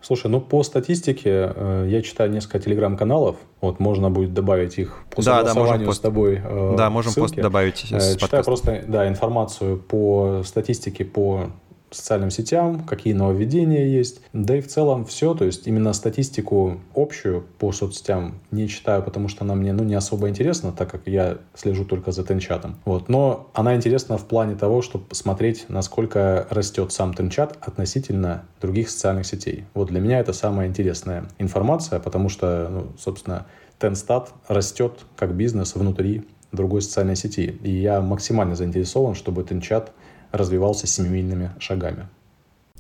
Слушай, 0.04 0.30
ну 0.30 0.42
по 0.42 0.64
статистике 0.64 1.54
э, 1.56 1.88
я 1.90 2.02
читаю 2.02 2.30
несколько 2.30 2.60
телеграм-каналов. 2.60 3.38
Вот 3.62 3.80
можно 3.80 4.10
будет 4.10 4.34
добавить 4.34 4.78
их 4.78 4.98
по 5.10 5.24
да, 5.24 5.44
да, 5.44 5.54
можем 5.54 5.86
пост... 5.86 6.00
с 6.00 6.02
тобой. 6.02 6.42
Э, 6.44 6.76
да, 6.78 6.90
можем 6.90 7.14
ссылки. 7.14 7.36
пост 7.36 7.42
добавить. 7.42 7.86
Э, 7.90 8.18
читаю 8.18 8.44
просто 8.44 8.84
да, 8.86 9.08
информацию 9.08 9.78
по 9.78 10.42
статистике 10.44 11.06
по 11.06 11.52
социальным 11.94 12.32
сетям, 12.32 12.84
какие 12.84 13.14
нововведения 13.14 13.86
есть. 13.86 14.22
Да 14.34 14.58
и 14.58 14.62
в 14.62 14.68
целом 14.68 15.06
все, 15.06 15.34
то 15.34 15.46
есть 15.46 15.68
именно 15.68 15.94
статистику 15.94 16.80
общую 16.96 17.46
по 17.60 17.72
соцсетям 17.72 18.36
не 18.52 18.68
читаю, 18.68 19.04
потому 19.04 19.28
что 19.28 19.44
она 19.44 19.56
мне 19.56 19.74
ну, 19.74 19.84
не 19.84 19.96
особо 19.96 20.30
интересна, 20.30 20.72
так 20.72 20.90
как 20.90 21.08
я 21.08 21.38
слежу 21.54 21.86
только 21.86 22.12
за 22.12 22.24
тенчатом. 22.24 22.76
Вот. 22.86 23.10
Но 23.10 23.50
она 23.54 23.76
интересна 23.76 24.18
в 24.18 24.26
плане 24.26 24.56
того, 24.56 24.82
чтобы 24.82 25.06
смотреть, 25.12 25.66
насколько 25.70 26.48
растет 26.50 26.92
сам 26.92 27.14
тенчат 27.14 27.58
относительно 27.62 28.46
других 28.62 28.90
социальных 28.90 29.26
сетей. 29.26 29.66
Вот 29.74 29.90
для 29.90 30.00
меня 30.00 30.20
это 30.20 30.34
самая 30.34 30.68
интересная 30.68 31.26
информация, 31.40 32.00
потому 32.00 32.30
что, 32.30 32.68
ну, 32.70 32.88
собственно, 32.98 33.46
Тенстат 33.80 34.32
растет 34.48 35.06
как 35.18 35.36
бизнес 35.36 35.76
внутри 35.76 36.24
другой 36.54 36.82
социальной 36.82 37.16
сети. 37.16 37.60
И 37.64 37.72
я 37.72 38.00
максимально 38.00 38.56
заинтересован, 38.56 39.16
чтобы 39.16 39.44
Тенчат 39.44 39.92
развивался 40.34 40.88
семимильными 40.88 41.52
шагами. 41.60 42.10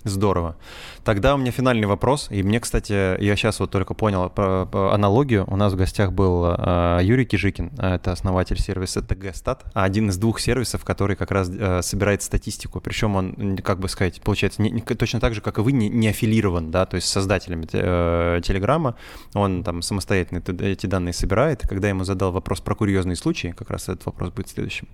Здорово. 0.04 0.58
Тогда 1.04 1.34
у 1.36 1.38
меня 1.38 1.52
финальный 1.52 1.88
вопрос. 1.88 2.28
И 2.30 2.44
мне, 2.44 2.60
кстати, 2.60 3.22
я 3.22 3.36
сейчас 3.36 3.60
вот 3.60 3.72
только 3.72 3.94
понял 3.94 4.30
по, 4.30 4.68
по 4.70 4.94
аналогию. 4.94 5.46
У 5.48 5.56
нас 5.56 5.74
в 5.74 5.76
гостях 5.76 6.12
был 6.12 6.46
э, 6.46 7.00
Юрий 7.04 7.26
Кижикин, 7.26 7.72
это 7.78 8.12
основатель 8.12 8.60
сервиса 8.60 9.00
TG 9.00 9.34
один 9.74 10.10
из 10.10 10.18
двух 10.18 10.39
сервисов, 10.39 10.84
который 10.84 11.16
как 11.16 11.32
раз 11.32 11.50
э, 11.50 11.82
собирает 11.82 12.22
статистику. 12.22 12.82
Причем 12.82 13.16
он, 13.16 13.58
как 13.58 13.80
бы 13.80 13.88
сказать, 13.88 14.22
получается, 14.22 14.62
не, 14.62 14.72
не, 14.72 14.82
точно 14.82 15.20
так 15.20 15.34
же, 15.34 15.42
как 15.42 15.58
и 15.58 15.62
вы, 15.62 15.72
не, 15.72 15.89
не 15.89 16.10
аффилирован, 16.10 16.72
да, 16.72 16.86
то 16.86 16.96
есть 16.96 17.08
создателями 17.08 17.68
э, 17.72 18.42
Телеграма. 18.44 18.96
Он 19.34 19.63
там 19.63 19.82
самостоятельно 19.82 20.42
эти 20.62 20.86
данные 20.86 21.13
собирает. 21.13 21.62
Когда 21.68 21.88
я 21.88 21.94
ему 21.94 22.04
задал 22.04 22.32
вопрос 22.32 22.62
про 22.62 22.76
курьезные 22.76 23.16
случаи, 23.16 23.54
как 23.58 23.70
раз 23.70 23.84
этот 23.84 24.06
вопрос 24.06 24.32
будет 24.32 24.50
следующим, 24.50 24.88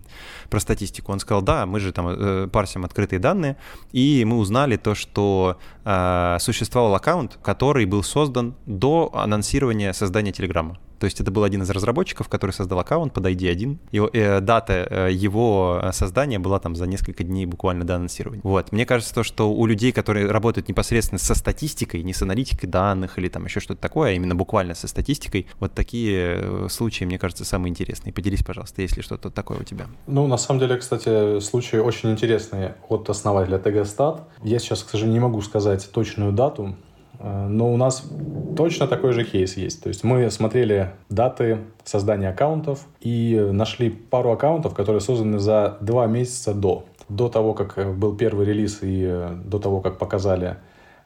про 0.49 0.59
статистику, 0.59 1.11
он 1.11 1.19
сказал, 1.19 1.41
да, 1.41 1.65
мы 1.65 1.79
же 1.79 1.91
там 1.91 2.07
э, 2.09 2.47
парсим 2.47 2.85
открытые 2.85 3.19
данные, 3.19 3.57
и 3.91 4.23
мы 4.25 4.37
узнали 4.37 4.77
то, 4.77 4.95
что 4.99 5.57
э, 5.85 6.37
существовал 6.39 6.93
аккаунт, 6.93 7.39
который 7.41 7.85
был 7.85 8.03
создан 8.03 8.55
до 8.65 9.09
анонсирования 9.13 9.93
создания 9.93 10.31
Телеграма. 10.31 10.77
То 10.99 11.05
есть 11.05 11.19
это 11.19 11.31
был 11.31 11.43
один 11.43 11.63
из 11.63 11.69
разработчиков, 11.69 12.27
который 12.27 12.51
создал 12.51 12.79
аккаунт 12.79 13.13
под 13.13 13.25
ID1. 13.25 13.77
Его, 13.91 14.09
э, 14.11 14.41
дата 14.41 14.87
э, 14.89 15.09
его 15.11 15.81
создания 15.91 16.39
была 16.39 16.59
там 16.59 16.75
за 16.75 16.85
несколько 16.87 17.23
дней 17.23 17.45
буквально 17.45 17.85
до 17.85 17.95
анонсирования. 17.95 18.41
Вот. 18.43 18.71
Мне 18.71 18.85
кажется, 18.85 19.13
то, 19.13 19.23
что 19.23 19.51
у 19.51 19.65
людей, 19.65 19.91
которые 19.91 20.29
работают 20.29 20.67
непосредственно 20.67 21.19
со 21.19 21.35
статистикой, 21.35 22.03
не 22.03 22.13
с 22.13 22.21
аналитикой 22.21 22.69
данных 22.69 23.17
или 23.17 23.29
там 23.29 23.45
еще 23.45 23.59
что-то 23.59 23.81
такое, 23.81 24.11
а 24.11 24.13
именно 24.13 24.35
буквально 24.35 24.75
со 24.75 24.87
статистикой, 24.87 25.47
вот 25.59 25.73
такие 25.73 26.37
э, 26.39 26.67
случаи, 26.69 27.05
мне 27.05 27.17
кажется, 27.17 27.45
самые 27.45 27.69
интересные. 27.69 28.13
Поделись, 28.13 28.43
пожалуйста, 28.43 28.81
если 28.81 29.01
что-то 29.01 29.29
такое 29.29 29.59
у 29.59 29.63
тебя. 29.63 29.87
Ну, 30.07 30.27
на 30.27 30.37
самом 30.37 30.59
деле, 30.59 30.77
кстати, 30.77 31.39
случаи 31.39 31.77
очень 31.77 32.11
интересные 32.11 32.75
от 32.87 33.09
основателя 33.09 33.57
TGStat. 33.57 34.21
Я 34.43 34.59
сейчас, 34.59 34.83
к 34.83 34.89
сожалению, 34.89 35.21
не 35.21 35.27
могу 35.27 35.41
сказать 35.41 35.89
точную 35.91 36.33
дату, 36.33 36.75
но 37.19 37.71
у 37.71 37.77
нас 37.77 38.03
точно 38.55 38.87
такой 38.87 39.13
же 39.13 39.23
кейс 39.23 39.57
есть. 39.57 39.83
То 39.83 39.89
есть 39.89 40.03
мы 40.03 40.29
смотрели 40.31 40.91
даты 41.09 41.59
создания 41.83 42.29
аккаунтов 42.29 42.85
и 43.01 43.49
нашли 43.51 43.89
пару 43.89 44.31
аккаунтов, 44.31 44.73
которые 44.73 45.01
созданы 45.01 45.39
за 45.39 45.77
два 45.81 46.07
месяца 46.07 46.53
до. 46.53 46.85
До 47.09 47.27
того, 47.27 47.53
как 47.53 47.77
э, 47.77 47.91
был 47.91 48.15
первый 48.15 48.45
релиз 48.45 48.79
и 48.81 49.27
до 49.43 49.59
того, 49.59 49.81
как 49.81 49.97
показали 49.97 50.57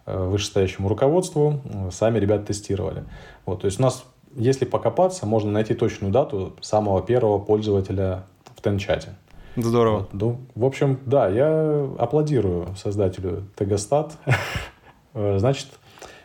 вышестоящему 0.05 0.89
руководству, 0.89 1.61
сами 1.89 2.19
ребята 2.19 2.47
тестировали. 2.47 3.05
Вот, 3.45 3.61
то 3.61 3.67
есть 3.67 3.79
у 3.79 3.83
нас 3.83 4.03
если 4.35 4.65
покопаться, 4.65 5.25
можно 5.25 5.51
найти 5.51 5.73
точную 5.73 6.11
дату 6.11 6.53
самого 6.61 7.01
первого 7.01 7.39
пользователя 7.39 8.23
в 8.55 8.61
Тенчате. 8.61 9.09
Здорово. 9.55 9.99
Вот, 9.99 10.13
ну, 10.13 10.41
в 10.55 10.65
общем, 10.65 10.99
да, 11.05 11.29
я 11.29 11.87
аплодирую 11.99 12.75
создателю 12.75 13.43
Тегостат. 13.55 14.13
Значит, 15.13 15.67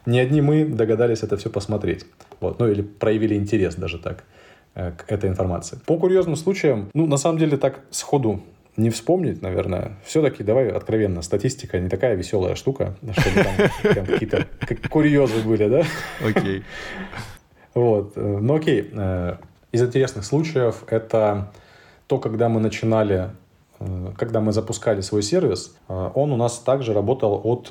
не 0.08 0.20
одни 0.20 0.40
мы 0.40 0.64
догадались 0.64 1.22
это 1.22 1.36
все 1.36 1.50
посмотреть. 1.50 2.06
Вот, 2.40 2.58
ну 2.58 2.68
или 2.68 2.80
проявили 2.80 3.34
интерес 3.34 3.74
даже 3.74 3.98
так 3.98 4.24
э, 4.74 4.92
к 4.92 5.12
этой 5.12 5.28
информации. 5.28 5.78
По 5.84 5.98
курьезным 5.98 6.36
случаям, 6.36 6.88
ну, 6.94 7.06
на 7.06 7.18
самом 7.18 7.38
деле, 7.38 7.58
так 7.58 7.80
сходу 7.90 8.40
не 8.78 8.88
вспомнить, 8.88 9.42
наверное. 9.42 9.98
Все-таки, 10.04 10.42
давай 10.42 10.70
откровенно, 10.70 11.20
статистика 11.20 11.78
не 11.78 11.90
такая 11.90 12.14
веселая 12.14 12.54
штука, 12.54 12.94
чтобы 13.18 13.44
там 13.94 14.06
какие-то 14.06 14.46
курьезы 14.88 15.42
были, 15.42 15.68
да? 15.68 15.82
Окей. 16.26 16.62
Вот. 17.74 18.12
Э, 18.16 18.38
ну 18.40 18.54
окей, 18.54 18.88
э, 18.90 19.36
из 19.72 19.82
интересных 19.82 20.24
случаев 20.24 20.84
это 20.86 21.52
то, 22.06 22.18
когда 22.18 22.48
мы 22.48 22.60
начинали, 22.60 23.28
когда 24.16 24.40
мы 24.40 24.52
запускали 24.52 25.02
свой 25.02 25.22
сервис, 25.22 25.76
он 25.88 26.32
у 26.32 26.36
нас 26.36 26.58
также 26.58 26.94
работал 26.94 27.42
от 27.44 27.70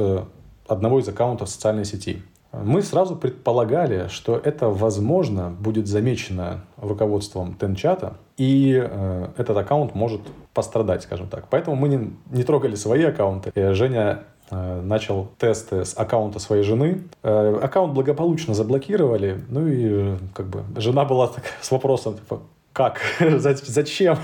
одного 0.68 1.00
из 1.00 1.08
аккаунтов 1.08 1.50
социальной 1.50 1.86
сети. 1.86 2.22
Мы 2.54 2.82
сразу 2.82 3.16
предполагали, 3.16 4.08
что 4.08 4.38
это, 4.38 4.70
возможно, 4.70 5.50
будет 5.50 5.88
замечено 5.88 6.62
руководством 6.78 7.56
Тенчата, 7.56 8.14
и 8.38 8.82
э, 8.82 9.28
этот 9.38 9.58
аккаунт 9.58 9.96
может 9.96 10.22
пострадать, 10.54 11.04
скажем 11.04 11.28
так. 11.28 11.48
Поэтому 11.50 11.76
мы 11.76 11.90
не, 11.90 12.14
не 12.32 12.44
трогали 12.44 12.76
свои 12.76 13.04
аккаунты. 13.04 13.52
И 13.54 13.74
Женя 13.74 14.24
Э, 14.50 14.82
начал 14.82 15.30
тесты 15.38 15.84
с 15.84 15.94
аккаунта 15.98 16.40
своей 16.40 16.64
жены. 16.64 17.04
Э, 17.22 17.60
аккаунт 17.62 17.94
благополучно 17.94 18.54
заблокировали. 18.54 19.44
Ну 19.50 19.68
и 19.68 19.88
э, 19.90 20.18
как 20.34 20.48
бы 20.48 20.64
жена 20.80 21.04
была 21.04 21.28
так, 21.28 21.44
с 21.60 21.70
вопросом, 21.70 22.16
типа, 22.16 22.40
как? 22.72 23.02
Зачем? 23.20 24.18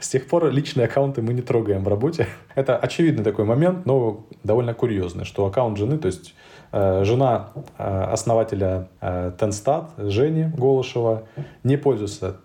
С 0.00 0.08
тех 0.08 0.26
пор 0.28 0.50
личные 0.50 0.86
аккаунты 0.86 1.22
мы 1.22 1.34
не 1.34 1.42
трогаем 1.42 1.84
в 1.84 1.88
работе. 1.88 2.26
Это 2.54 2.76
очевидный 2.76 3.24
такой 3.24 3.44
момент, 3.44 3.86
но 3.86 4.26
довольно 4.44 4.74
курьезный, 4.74 5.24
что 5.24 5.46
аккаунт 5.46 5.78
жены, 5.78 5.98
то 5.98 6.06
есть 6.06 6.34
жена 6.72 7.50
основателя 7.76 8.88
Тенстат, 9.38 9.92
Жени 9.98 10.44
Голышева, 10.44 11.24
не 11.64 11.76
пользуется 11.76 12.36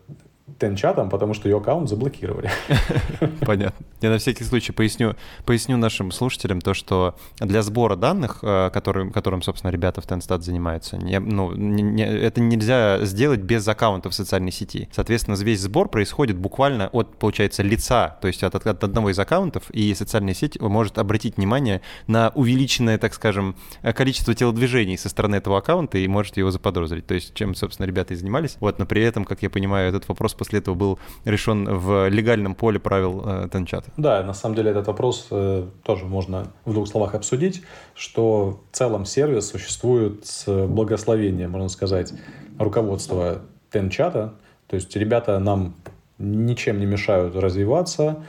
Тенчатом, 0.60 1.10
потому 1.10 1.34
что 1.34 1.50
ее 1.50 1.58
аккаунт 1.58 1.90
заблокировали. 1.90 2.50
Понятно. 3.42 3.86
Я 4.02 4.10
на 4.10 4.18
всякий 4.18 4.46
случай 4.46 4.72
поясню, 4.72 5.16
поясню 5.46 5.76
нашим 5.76 6.12
слушателям 6.12 6.62
то, 6.62 6.74
что 6.74 7.16
для 7.40 7.62
сбора 7.62 7.98
данных, 7.98 8.40
э, 8.42 8.70
которым, 8.72 9.12
которым 9.12 9.42
собственно, 9.42 9.72
ребята 9.72 10.00
в 10.00 10.08
Тенстат 10.08 10.44
занимаются, 10.44 10.98
не, 10.98 11.20
ну, 11.20 11.54
не, 11.54 12.04
это 12.04 12.40
нельзя 12.40 13.04
сделать 13.06 13.42
без 13.42 13.68
аккаунта 13.68 14.10
в 14.10 14.16
социальной 14.16 14.52
сети. 14.52 14.88
Соответственно, 14.94 15.36
весь 15.36 15.60
сбор 15.60 15.90
происходит 15.90 16.38
буквально 16.38 16.88
от, 16.94 17.18
получается, 17.18 17.62
лица, 17.62 18.18
то 18.22 18.28
есть 18.28 18.42
от, 18.42 18.56
от 18.56 18.84
одного 18.84 19.10
из 19.10 19.20
аккаунтов, 19.20 19.70
и 19.72 19.94
социальная 19.96 20.34
сеть 20.34 20.60
может 20.62 20.98
обратить 20.98 21.36
внимание 21.36 21.82
на 22.08 22.30
увеличенное, 22.36 22.98
так 22.98 23.14
скажем, 23.14 23.58
количество 23.96 24.34
телодвижений 24.34 24.98
со 24.98 25.10
стороны 25.10 25.36
этого 25.36 25.58
аккаунта 25.58 25.98
и 25.98 26.08
может 26.08 26.38
его 26.38 26.52
заподозрить. 26.52 27.06
То 27.06 27.16
есть 27.16 27.34
чем, 27.34 27.54
собственно, 27.54 27.86
ребята 27.86 28.14
и 28.14 28.18
занимались. 28.18 28.56
Вот, 28.62 28.80
но 28.80 28.86
при 28.86 29.04
этом, 29.04 29.26
как 29.26 29.42
я 29.44 29.50
понимаю, 29.50 29.90
этот 29.90 30.08
вопрос 30.08 30.37
после 30.38 30.60
этого 30.60 30.76
был 30.76 31.00
решен 31.26 31.66
в 31.66 32.08
легальном 32.10 32.56
поле 32.56 32.80
правил 32.80 33.24
э, 33.26 33.48
Тенчата. 33.52 33.92
Да, 33.98 34.24
на 34.24 34.34
самом 34.34 34.56
деле 34.56 34.72
этот 34.72 34.88
вопрос 34.88 35.28
э, 35.32 35.68
тоже 35.84 36.06
можно 36.06 36.48
в 36.66 36.74
двух 36.74 36.88
словах 36.88 37.16
обсудить, 37.16 37.64
что 37.96 38.62
в 38.72 38.76
целом 38.76 39.06
сервис 39.06 39.50
существует 39.50 40.26
с 40.26 40.68
благословения, 40.68 41.48
можно 41.48 41.70
сказать, 41.70 42.14
руководства 42.60 43.42
Тенчата. 43.72 44.34
То 44.68 44.76
есть 44.76 44.96
ребята 44.96 45.40
нам 45.40 45.76
ничем 46.18 46.80
не 46.80 46.86
мешают 46.86 47.36
развиваться, 47.36 48.24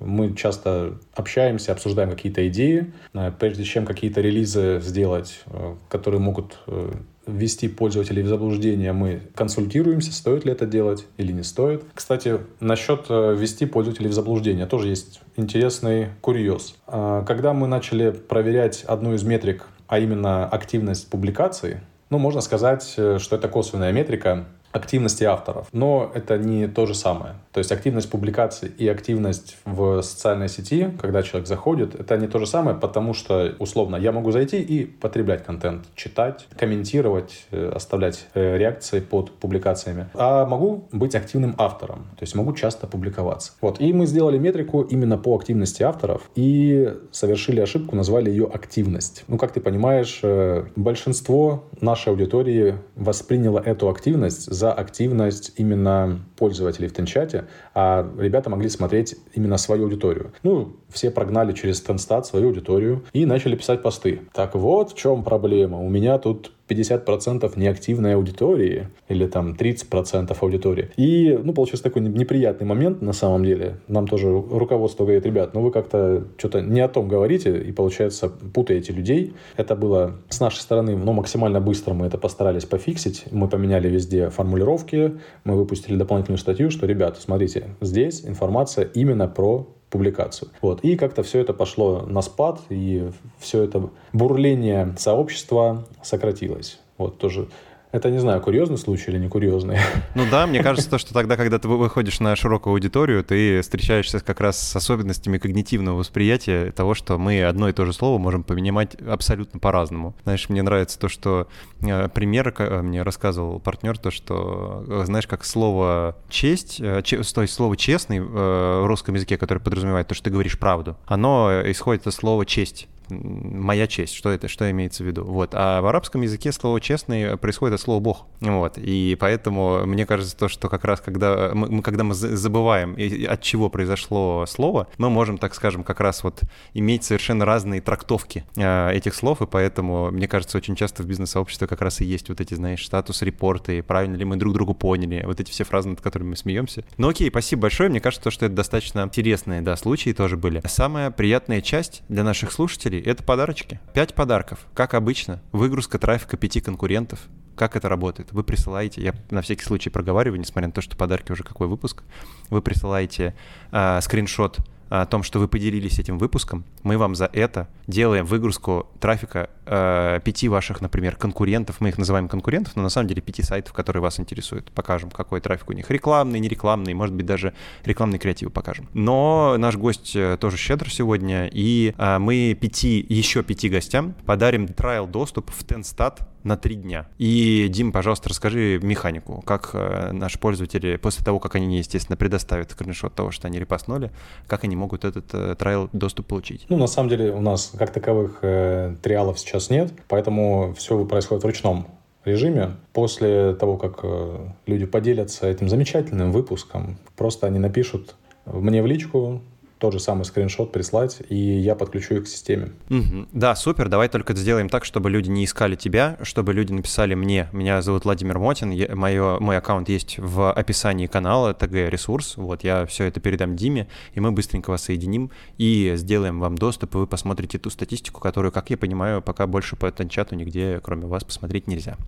мы 0.00 0.34
часто 0.34 0.94
общаемся, 1.14 1.72
обсуждаем 1.72 2.10
какие-то 2.10 2.46
идеи, 2.48 2.92
э, 3.14 3.32
прежде 3.38 3.64
чем 3.64 3.86
какие-то 3.86 4.20
релизы 4.20 4.80
сделать, 4.82 5.42
э, 5.46 5.74
которые 5.88 6.20
могут 6.20 6.58
э, 6.66 6.92
ввести 7.26 7.68
пользователей 7.68 8.22
в 8.22 8.28
заблуждение, 8.28 8.92
мы 8.92 9.22
консультируемся, 9.34 10.12
стоит 10.12 10.44
ли 10.44 10.52
это 10.52 10.66
делать 10.66 11.06
или 11.16 11.32
не 11.32 11.42
стоит. 11.42 11.82
Кстати, 11.94 12.38
насчет 12.60 13.08
ввести 13.08 13.64
пользователей 13.64 14.08
в 14.08 14.12
заблуждение 14.12 14.66
тоже 14.66 14.88
есть 14.88 15.22
интересный 15.36 16.08
курьез. 16.20 16.74
Когда 16.86 17.54
мы 17.54 17.66
начали 17.66 18.10
проверять 18.10 18.84
одну 18.84 19.14
из 19.14 19.22
метрик, 19.22 19.66
а 19.86 20.00
именно 20.00 20.46
активность 20.46 21.08
публикаций, 21.08 21.78
ну, 22.10 22.18
можно 22.18 22.42
сказать, 22.42 22.82
что 22.82 23.36
это 23.36 23.48
косвенная 23.48 23.92
метрика, 23.92 24.44
активности 24.74 25.24
авторов. 25.24 25.68
Но 25.72 26.10
это 26.14 26.36
не 26.36 26.66
то 26.66 26.84
же 26.84 26.94
самое. 26.94 27.34
То 27.52 27.58
есть 27.58 27.70
активность 27.70 28.10
публикаций 28.10 28.68
и 28.76 28.88
активность 28.88 29.56
в 29.64 30.02
социальной 30.02 30.48
сети, 30.48 30.90
когда 31.00 31.22
человек 31.22 31.46
заходит, 31.46 31.94
это 31.94 32.16
не 32.16 32.26
то 32.26 32.40
же 32.40 32.46
самое, 32.46 32.76
потому 32.76 33.14
что, 33.14 33.54
условно, 33.60 33.94
я 33.96 34.10
могу 34.10 34.32
зайти 34.32 34.60
и 34.60 34.84
потреблять 34.84 35.44
контент, 35.44 35.84
читать, 35.94 36.48
комментировать, 36.58 37.46
э, 37.52 37.70
оставлять 37.74 38.26
э, 38.34 38.58
реакции 38.58 38.98
под 38.98 39.30
публикациями. 39.30 40.08
А 40.14 40.44
могу 40.44 40.88
быть 40.90 41.14
активным 41.14 41.54
автором, 41.56 42.08
то 42.18 42.22
есть 42.22 42.34
могу 42.34 42.52
часто 42.52 42.88
публиковаться. 42.88 43.52
Вот. 43.60 43.80
И 43.80 43.92
мы 43.92 44.06
сделали 44.06 44.38
метрику 44.38 44.82
именно 44.82 45.16
по 45.18 45.36
активности 45.36 45.84
авторов 45.84 46.28
и 46.34 46.92
совершили 47.12 47.60
ошибку, 47.60 47.94
назвали 47.94 48.28
ее 48.30 48.46
активность. 48.52 49.24
Ну, 49.28 49.38
как 49.38 49.52
ты 49.52 49.60
понимаешь, 49.60 50.18
э, 50.24 50.64
большинство 50.74 51.64
нашей 51.80 52.08
аудитории 52.08 52.74
восприняло 52.96 53.60
эту 53.60 53.88
активность 53.88 54.52
за 54.52 54.63
активность 54.72 55.52
именно 55.56 56.20
пользователей 56.44 56.88
в 56.88 56.92
Тенчате, 56.92 57.46
а 57.74 58.06
ребята 58.18 58.50
могли 58.50 58.68
смотреть 58.68 59.16
именно 59.32 59.56
свою 59.56 59.84
аудиторию. 59.84 60.32
Ну, 60.42 60.76
все 60.90 61.10
прогнали 61.10 61.54
через 61.54 61.80
Тенстат 61.80 62.26
свою 62.26 62.48
аудиторию 62.48 63.02
и 63.14 63.24
начали 63.24 63.56
писать 63.56 63.80
посты. 63.80 64.20
Так 64.34 64.54
вот 64.54 64.92
в 64.92 64.94
чем 64.94 65.24
проблема. 65.24 65.78
У 65.78 65.88
меня 65.88 66.18
тут 66.18 66.52
50% 66.68 67.52
неактивной 67.56 68.14
аудитории 68.14 68.88
или 69.08 69.26
там 69.26 69.52
30% 69.52 70.36
аудитории. 70.40 70.90
И, 70.96 71.38
ну, 71.42 71.52
получился 71.52 71.84
такой 71.84 72.02
неприятный 72.02 72.66
момент 72.66 73.02
на 73.02 73.12
самом 73.12 73.44
деле. 73.44 73.80
Нам 73.88 74.06
тоже 74.06 74.28
руководство 74.30 75.04
говорит, 75.04 75.26
ребят, 75.26 75.54
ну 75.54 75.60
вы 75.60 75.70
как-то 75.70 76.24
что-то 76.38 76.62
не 76.62 76.80
о 76.80 76.88
том 76.88 77.08
говорите 77.08 77.60
и, 77.60 77.72
получается, 77.72 78.28
путаете 78.28 78.92
людей. 78.92 79.34
Это 79.56 79.76
было 79.76 80.16
с 80.28 80.40
нашей 80.40 80.60
стороны, 80.60 80.96
но 80.96 81.12
максимально 81.12 81.60
быстро 81.60 81.94
мы 81.94 82.06
это 82.06 82.18
постарались 82.18 82.64
пофиксить. 82.64 83.24
Мы 83.30 83.48
поменяли 83.48 83.88
везде 83.88 84.30
формулировки, 84.30 85.18
мы 85.44 85.56
выпустили 85.56 85.96
дополнительную 85.96 86.33
статью, 86.38 86.70
что, 86.70 86.86
ребят, 86.86 87.18
смотрите, 87.18 87.68
здесь 87.80 88.24
информация 88.24 88.84
именно 88.84 89.28
про 89.28 89.66
публикацию. 89.90 90.50
Вот. 90.60 90.80
И 90.82 90.96
как-то 90.96 91.22
все 91.22 91.38
это 91.40 91.52
пошло 91.52 92.02
на 92.02 92.20
спад, 92.22 92.60
и 92.68 93.10
все 93.38 93.62
это 93.62 93.90
бурление 94.12 94.94
сообщества 94.98 95.86
сократилось. 96.02 96.80
Вот 96.98 97.18
тоже 97.18 97.48
это, 97.94 98.10
не 98.10 98.18
знаю, 98.18 98.40
курьезный 98.40 98.76
случай 98.76 99.12
или 99.12 99.18
не 99.18 99.28
курьезный. 99.28 99.78
Ну 100.16 100.24
да, 100.28 100.48
мне 100.48 100.62
кажется, 100.64 100.90
то, 100.90 100.98
что 100.98 101.14
тогда, 101.14 101.36
когда 101.36 101.60
ты 101.60 101.68
выходишь 101.68 102.18
на 102.18 102.34
широкую 102.34 102.72
аудиторию, 102.72 103.22
ты 103.22 103.60
встречаешься 103.60 104.18
как 104.18 104.40
раз 104.40 104.58
с 104.58 104.74
особенностями 104.74 105.38
когнитивного 105.38 105.98
восприятия 105.98 106.72
того, 106.72 106.94
что 106.94 107.18
мы 107.18 107.44
одно 107.44 107.68
и 107.68 107.72
то 107.72 107.86
же 107.86 107.92
слово 107.92 108.18
можем 108.18 108.42
поменять 108.42 108.96
абсолютно 108.96 109.60
по-разному. 109.60 110.16
Знаешь, 110.24 110.48
мне 110.48 110.62
нравится 110.62 110.98
то, 110.98 111.08
что 111.08 111.46
э, 111.82 112.08
пример 112.08 112.52
э, 112.58 112.82
мне 112.82 113.02
рассказывал 113.02 113.60
партнер, 113.60 113.96
то, 113.96 114.10
что, 114.10 114.84
э, 114.88 115.02
знаешь, 115.04 115.28
как 115.28 115.44
слово 115.44 116.16
«честь», 116.28 116.78
то 116.78 117.42
есть 117.42 117.54
слово 117.54 117.76
«честный» 117.76 118.20
в 118.20 118.86
русском 118.86 119.14
языке, 119.14 119.36
которое 119.36 119.60
подразумевает 119.60 120.08
то, 120.08 120.14
что 120.14 120.24
ты 120.24 120.30
говоришь 120.30 120.58
правду, 120.58 120.96
оно 121.06 121.62
исходит 121.64 122.08
от 122.08 122.14
слова 122.14 122.44
«честь». 122.44 122.88
Моя 123.08 123.86
честь, 123.86 124.14
что 124.14 124.30
это, 124.30 124.48
что 124.48 124.70
имеется 124.70 125.04
в 125.04 125.06
виду. 125.06 125.24
Вот. 125.24 125.50
А 125.52 125.80
в 125.80 125.86
арабском 125.86 126.22
языке 126.22 126.52
слово 126.52 126.80
«честный» 126.80 127.36
происходит 127.36 127.74
от 127.74 127.80
слова 127.80 128.00
«бог». 128.00 128.26
Вот. 128.40 128.78
И 128.78 129.16
поэтому 129.18 129.86
мне 129.86 130.06
кажется, 130.06 130.36
то, 130.36 130.48
что 130.48 130.68
как 130.68 130.84
раз 130.84 131.00
когда 131.00 131.50
мы, 131.54 131.82
когда 131.82 132.04
мы 132.04 132.14
забываем, 132.14 132.96
от 133.28 133.42
чего 133.42 133.68
произошло 133.68 134.44
слово, 134.46 134.88
мы 134.98 135.10
можем, 135.10 135.38
так 135.38 135.54
скажем, 135.54 135.84
как 135.84 136.00
раз 136.00 136.24
вот 136.24 136.42
иметь 136.72 137.04
совершенно 137.04 137.44
разные 137.44 137.80
трактовки 137.80 138.44
э, 138.56 138.92
этих 138.92 139.14
слов, 139.14 139.42
и 139.42 139.46
поэтому, 139.46 140.10
мне 140.10 140.28
кажется, 140.28 140.58
очень 140.58 140.76
часто 140.76 141.02
в 141.02 141.06
бизнес-сообществе 141.06 141.66
как 141.66 141.80
раз 141.80 142.00
и 142.00 142.04
есть 142.04 142.28
вот 142.28 142.40
эти, 142.40 142.54
знаешь, 142.54 142.84
статус-репорты, 142.84 143.82
правильно 143.82 144.16
ли 144.16 144.24
мы 144.24 144.36
друг 144.36 144.54
другу 144.54 144.74
поняли, 144.74 145.22
вот 145.26 145.40
эти 145.40 145.50
все 145.50 145.64
фразы, 145.64 145.90
над 145.90 146.00
которыми 146.00 146.30
мы 146.30 146.36
смеемся. 146.36 146.84
Ну 146.96 147.08
окей, 147.08 147.28
спасибо 147.30 147.62
большое, 147.62 147.88
мне 147.88 148.00
кажется, 148.00 148.30
что 148.30 148.46
это 148.46 148.54
достаточно 148.54 149.02
интересные, 149.02 149.62
да, 149.62 149.76
случаи 149.76 150.10
тоже 150.12 150.36
были. 150.36 150.62
Самая 150.66 151.10
приятная 151.10 151.60
часть 151.60 152.02
для 152.08 152.24
наших 152.24 152.52
слушателей— 152.52 152.93
это 153.00 153.22
подарочки. 153.22 153.80
Пять 153.92 154.14
подарков, 154.14 154.66
как 154.74 154.94
обычно, 154.94 155.40
выгрузка 155.52 155.98
трафика 155.98 156.36
пяти 156.36 156.60
конкурентов, 156.60 157.20
как 157.56 157.76
это 157.76 157.88
работает? 157.88 158.32
Вы 158.32 158.42
присылаете, 158.42 159.02
я 159.02 159.14
на 159.30 159.42
всякий 159.42 159.64
случай 159.64 159.90
проговариваю, 159.90 160.40
несмотря 160.40 160.68
на 160.68 160.72
то, 160.72 160.80
что 160.80 160.96
подарки 160.96 161.32
уже 161.32 161.44
какой 161.44 161.68
выпуск, 161.68 162.02
вы 162.50 162.62
присылаете 162.62 163.34
э, 163.70 164.00
скриншот 164.00 164.58
о 164.88 165.06
том, 165.06 165.22
что 165.22 165.38
вы 165.38 165.48
поделились 165.48 165.98
этим 165.98 166.18
выпуском. 166.18 166.64
Мы 166.82 166.98
вам 166.98 167.14
за 167.14 167.28
это 167.32 167.68
делаем 167.86 168.26
выгрузку 168.26 168.88
трафика 169.00 169.50
э, 169.66 170.20
пяти 170.24 170.48
ваших, 170.48 170.80
например, 170.80 171.16
конкурентов. 171.16 171.76
Мы 171.80 171.90
их 171.90 171.98
называем 171.98 172.28
конкурентов, 172.28 172.76
но 172.76 172.82
на 172.82 172.88
самом 172.88 173.08
деле 173.08 173.22
пяти 173.22 173.42
сайтов, 173.42 173.72
которые 173.72 174.02
вас 174.02 174.20
интересуют. 174.20 174.70
Покажем, 174.72 175.10
какой 175.10 175.40
трафик 175.40 175.70
у 175.70 175.72
них. 175.72 175.90
Рекламный, 175.90 176.40
нерекламный, 176.40 176.94
может 176.94 177.14
быть, 177.14 177.26
даже 177.26 177.54
рекламный 177.84 178.18
креатив 178.18 178.52
покажем. 178.52 178.88
Но 178.94 179.56
наш 179.58 179.76
гость 179.76 180.14
э, 180.14 180.36
тоже 180.40 180.56
щедр 180.56 180.90
сегодня, 180.90 181.48
и 181.52 181.94
э, 181.96 182.18
мы 182.18 182.56
пяти, 182.60 183.04
еще 183.08 183.42
пяти 183.42 183.68
гостям 183.68 184.14
подарим 184.26 184.68
трайл 184.68 185.06
доступ 185.06 185.50
в 185.50 185.64
Тенстат 185.64 186.28
на 186.44 186.56
три 186.56 186.76
дня. 186.76 187.06
И, 187.18 187.68
Дим, 187.70 187.90
пожалуйста, 187.90 188.28
расскажи 188.28 188.78
механику, 188.82 189.42
как 189.46 189.70
э, 189.72 190.12
наши 190.12 190.38
пользователи, 190.38 190.96
после 190.96 191.24
того, 191.24 191.40
как 191.40 191.54
они, 191.54 191.78
естественно, 191.78 192.16
предоставят 192.16 192.70
скриншот 192.70 193.14
того, 193.14 193.30
что 193.30 193.48
они 193.48 193.58
репостнули, 193.58 194.12
как 194.46 194.64
они 194.64 194.76
могут 194.76 195.04
этот 195.04 195.26
э, 195.32 195.56
трайл 195.58 195.88
доступ 195.92 196.26
получить? 196.26 196.66
Ну, 196.68 196.76
на 196.76 196.86
самом 196.86 197.08
деле, 197.08 197.32
у 197.32 197.40
нас 197.40 197.72
как 197.76 197.92
таковых 197.92 198.38
э, 198.42 198.94
триалов 199.02 199.38
сейчас 199.38 199.53
нет, 199.70 199.92
поэтому 200.08 200.74
все 200.76 201.04
происходит 201.04 201.42
в 201.44 201.46
ручном 201.46 201.86
режиме. 202.24 202.76
После 202.92 203.54
того, 203.54 203.76
как 203.76 204.00
э, 204.02 204.48
люди 204.66 204.86
поделятся 204.86 205.46
этим 205.48 205.68
замечательным 205.68 206.32
выпуском, 206.32 206.98
просто 207.16 207.46
они 207.46 207.58
напишут 207.58 208.14
мне 208.46 208.82
в 208.82 208.86
личку, 208.86 209.40
тот 209.84 209.92
же 209.92 210.00
самый 210.00 210.24
скриншот 210.24 210.72
прислать, 210.72 211.18
и 211.28 211.36
я 211.36 211.74
подключу 211.74 212.14
их 212.14 212.24
к 212.24 212.26
системе. 212.26 212.72
Угу. 212.88 213.26
Да, 213.32 213.54
супер. 213.54 213.90
Давай 213.90 214.08
только 214.08 214.34
сделаем 214.34 214.70
так, 214.70 214.86
чтобы 214.86 215.10
люди 215.10 215.28
не 215.28 215.44
искали 215.44 215.76
тебя, 215.76 216.16
чтобы 216.22 216.54
люди 216.54 216.72
написали 216.72 217.14
мне. 217.14 217.50
Меня 217.52 217.82
зовут 217.82 218.06
Владимир 218.06 218.38
Мотин, 218.38 218.70
я, 218.70 218.96
мое, 218.96 219.38
мой 219.40 219.58
аккаунт 219.58 219.90
есть 219.90 220.18
в 220.18 220.50
описании 220.50 221.06
канала 221.06 221.52
ТГ 221.52 221.90
Ресурс. 221.90 222.38
Вот 222.38 222.64
я 222.64 222.86
все 222.86 223.04
это 223.04 223.20
передам 223.20 223.56
Диме, 223.56 223.86
и 224.14 224.20
мы 224.20 224.32
быстренько 224.32 224.70
вас 224.70 224.84
соединим 224.84 225.30
и 225.58 225.92
сделаем 225.96 226.40
вам 226.40 226.56
доступ, 226.56 226.94
и 226.94 226.98
вы 226.98 227.06
посмотрите 227.06 227.58
ту 227.58 227.68
статистику, 227.68 228.22
которую, 228.22 228.52
как 228.52 228.70
я 228.70 228.78
понимаю, 228.78 229.20
пока 229.20 229.46
больше 229.46 229.76
по 229.76 229.92
чату 230.08 230.34
нигде, 230.34 230.80
кроме 230.82 231.04
вас, 231.04 231.24
посмотреть 231.24 231.66
нельзя. 231.66 231.98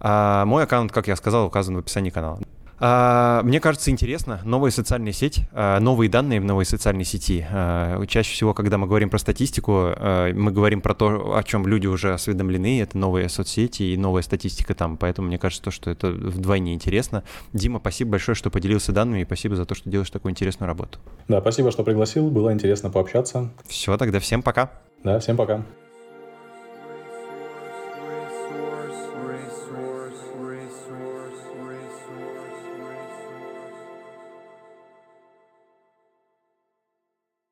А 0.00 0.46
мой 0.46 0.62
аккаунт, 0.62 0.90
как 0.90 1.06
я 1.06 1.16
сказал, 1.16 1.44
указан 1.44 1.76
в 1.76 1.80
описании 1.80 2.08
канала. 2.08 2.40
А, 2.78 3.42
мне 3.42 3.60
кажется, 3.60 3.90
интересно. 3.90 4.40
Новая 4.44 4.70
социальная 4.70 5.12
сеть, 5.12 5.40
а, 5.52 5.80
новые 5.80 6.10
данные 6.10 6.40
в 6.40 6.44
новой 6.44 6.64
социальной 6.64 7.04
сети. 7.04 7.46
А, 7.50 8.04
чаще 8.06 8.32
всего, 8.32 8.54
когда 8.54 8.78
мы 8.78 8.86
говорим 8.86 9.10
про 9.10 9.18
статистику, 9.18 9.72
мы 9.72 10.50
говорим 10.50 10.80
про 10.80 10.94
то, 10.94 11.36
о 11.36 11.42
чем 11.42 11.66
люди 11.66 11.86
уже 11.86 12.12
осведомлены. 12.12 12.80
Это 12.80 12.98
новые 12.98 13.28
соцсети 13.28 13.82
и 13.82 13.96
новая 13.96 14.22
статистика 14.22 14.74
там. 14.74 14.96
Поэтому 14.96 15.28
мне 15.28 15.38
кажется, 15.38 15.70
что 15.70 15.90
это 15.90 16.08
вдвойне 16.08 16.74
интересно. 16.74 17.22
Дима, 17.52 17.78
спасибо 17.78 18.12
большое, 18.12 18.34
что 18.34 18.50
поделился 18.50 18.92
данными, 18.92 19.22
и 19.22 19.24
спасибо 19.24 19.56
за 19.56 19.64
то, 19.64 19.74
что 19.74 19.88
делаешь 19.88 20.10
такую 20.10 20.32
интересную 20.32 20.68
работу. 20.68 20.98
Да, 21.28 21.40
спасибо, 21.40 21.70
что 21.70 21.82
пригласил. 21.82 22.30
Было 22.30 22.52
интересно 22.52 22.90
пообщаться. 22.90 23.50
Все, 23.66 23.96
тогда 23.96 24.20
всем 24.20 24.42
пока. 24.42 24.70
Да, 25.02 25.18
всем 25.18 25.36
пока. 25.36 25.62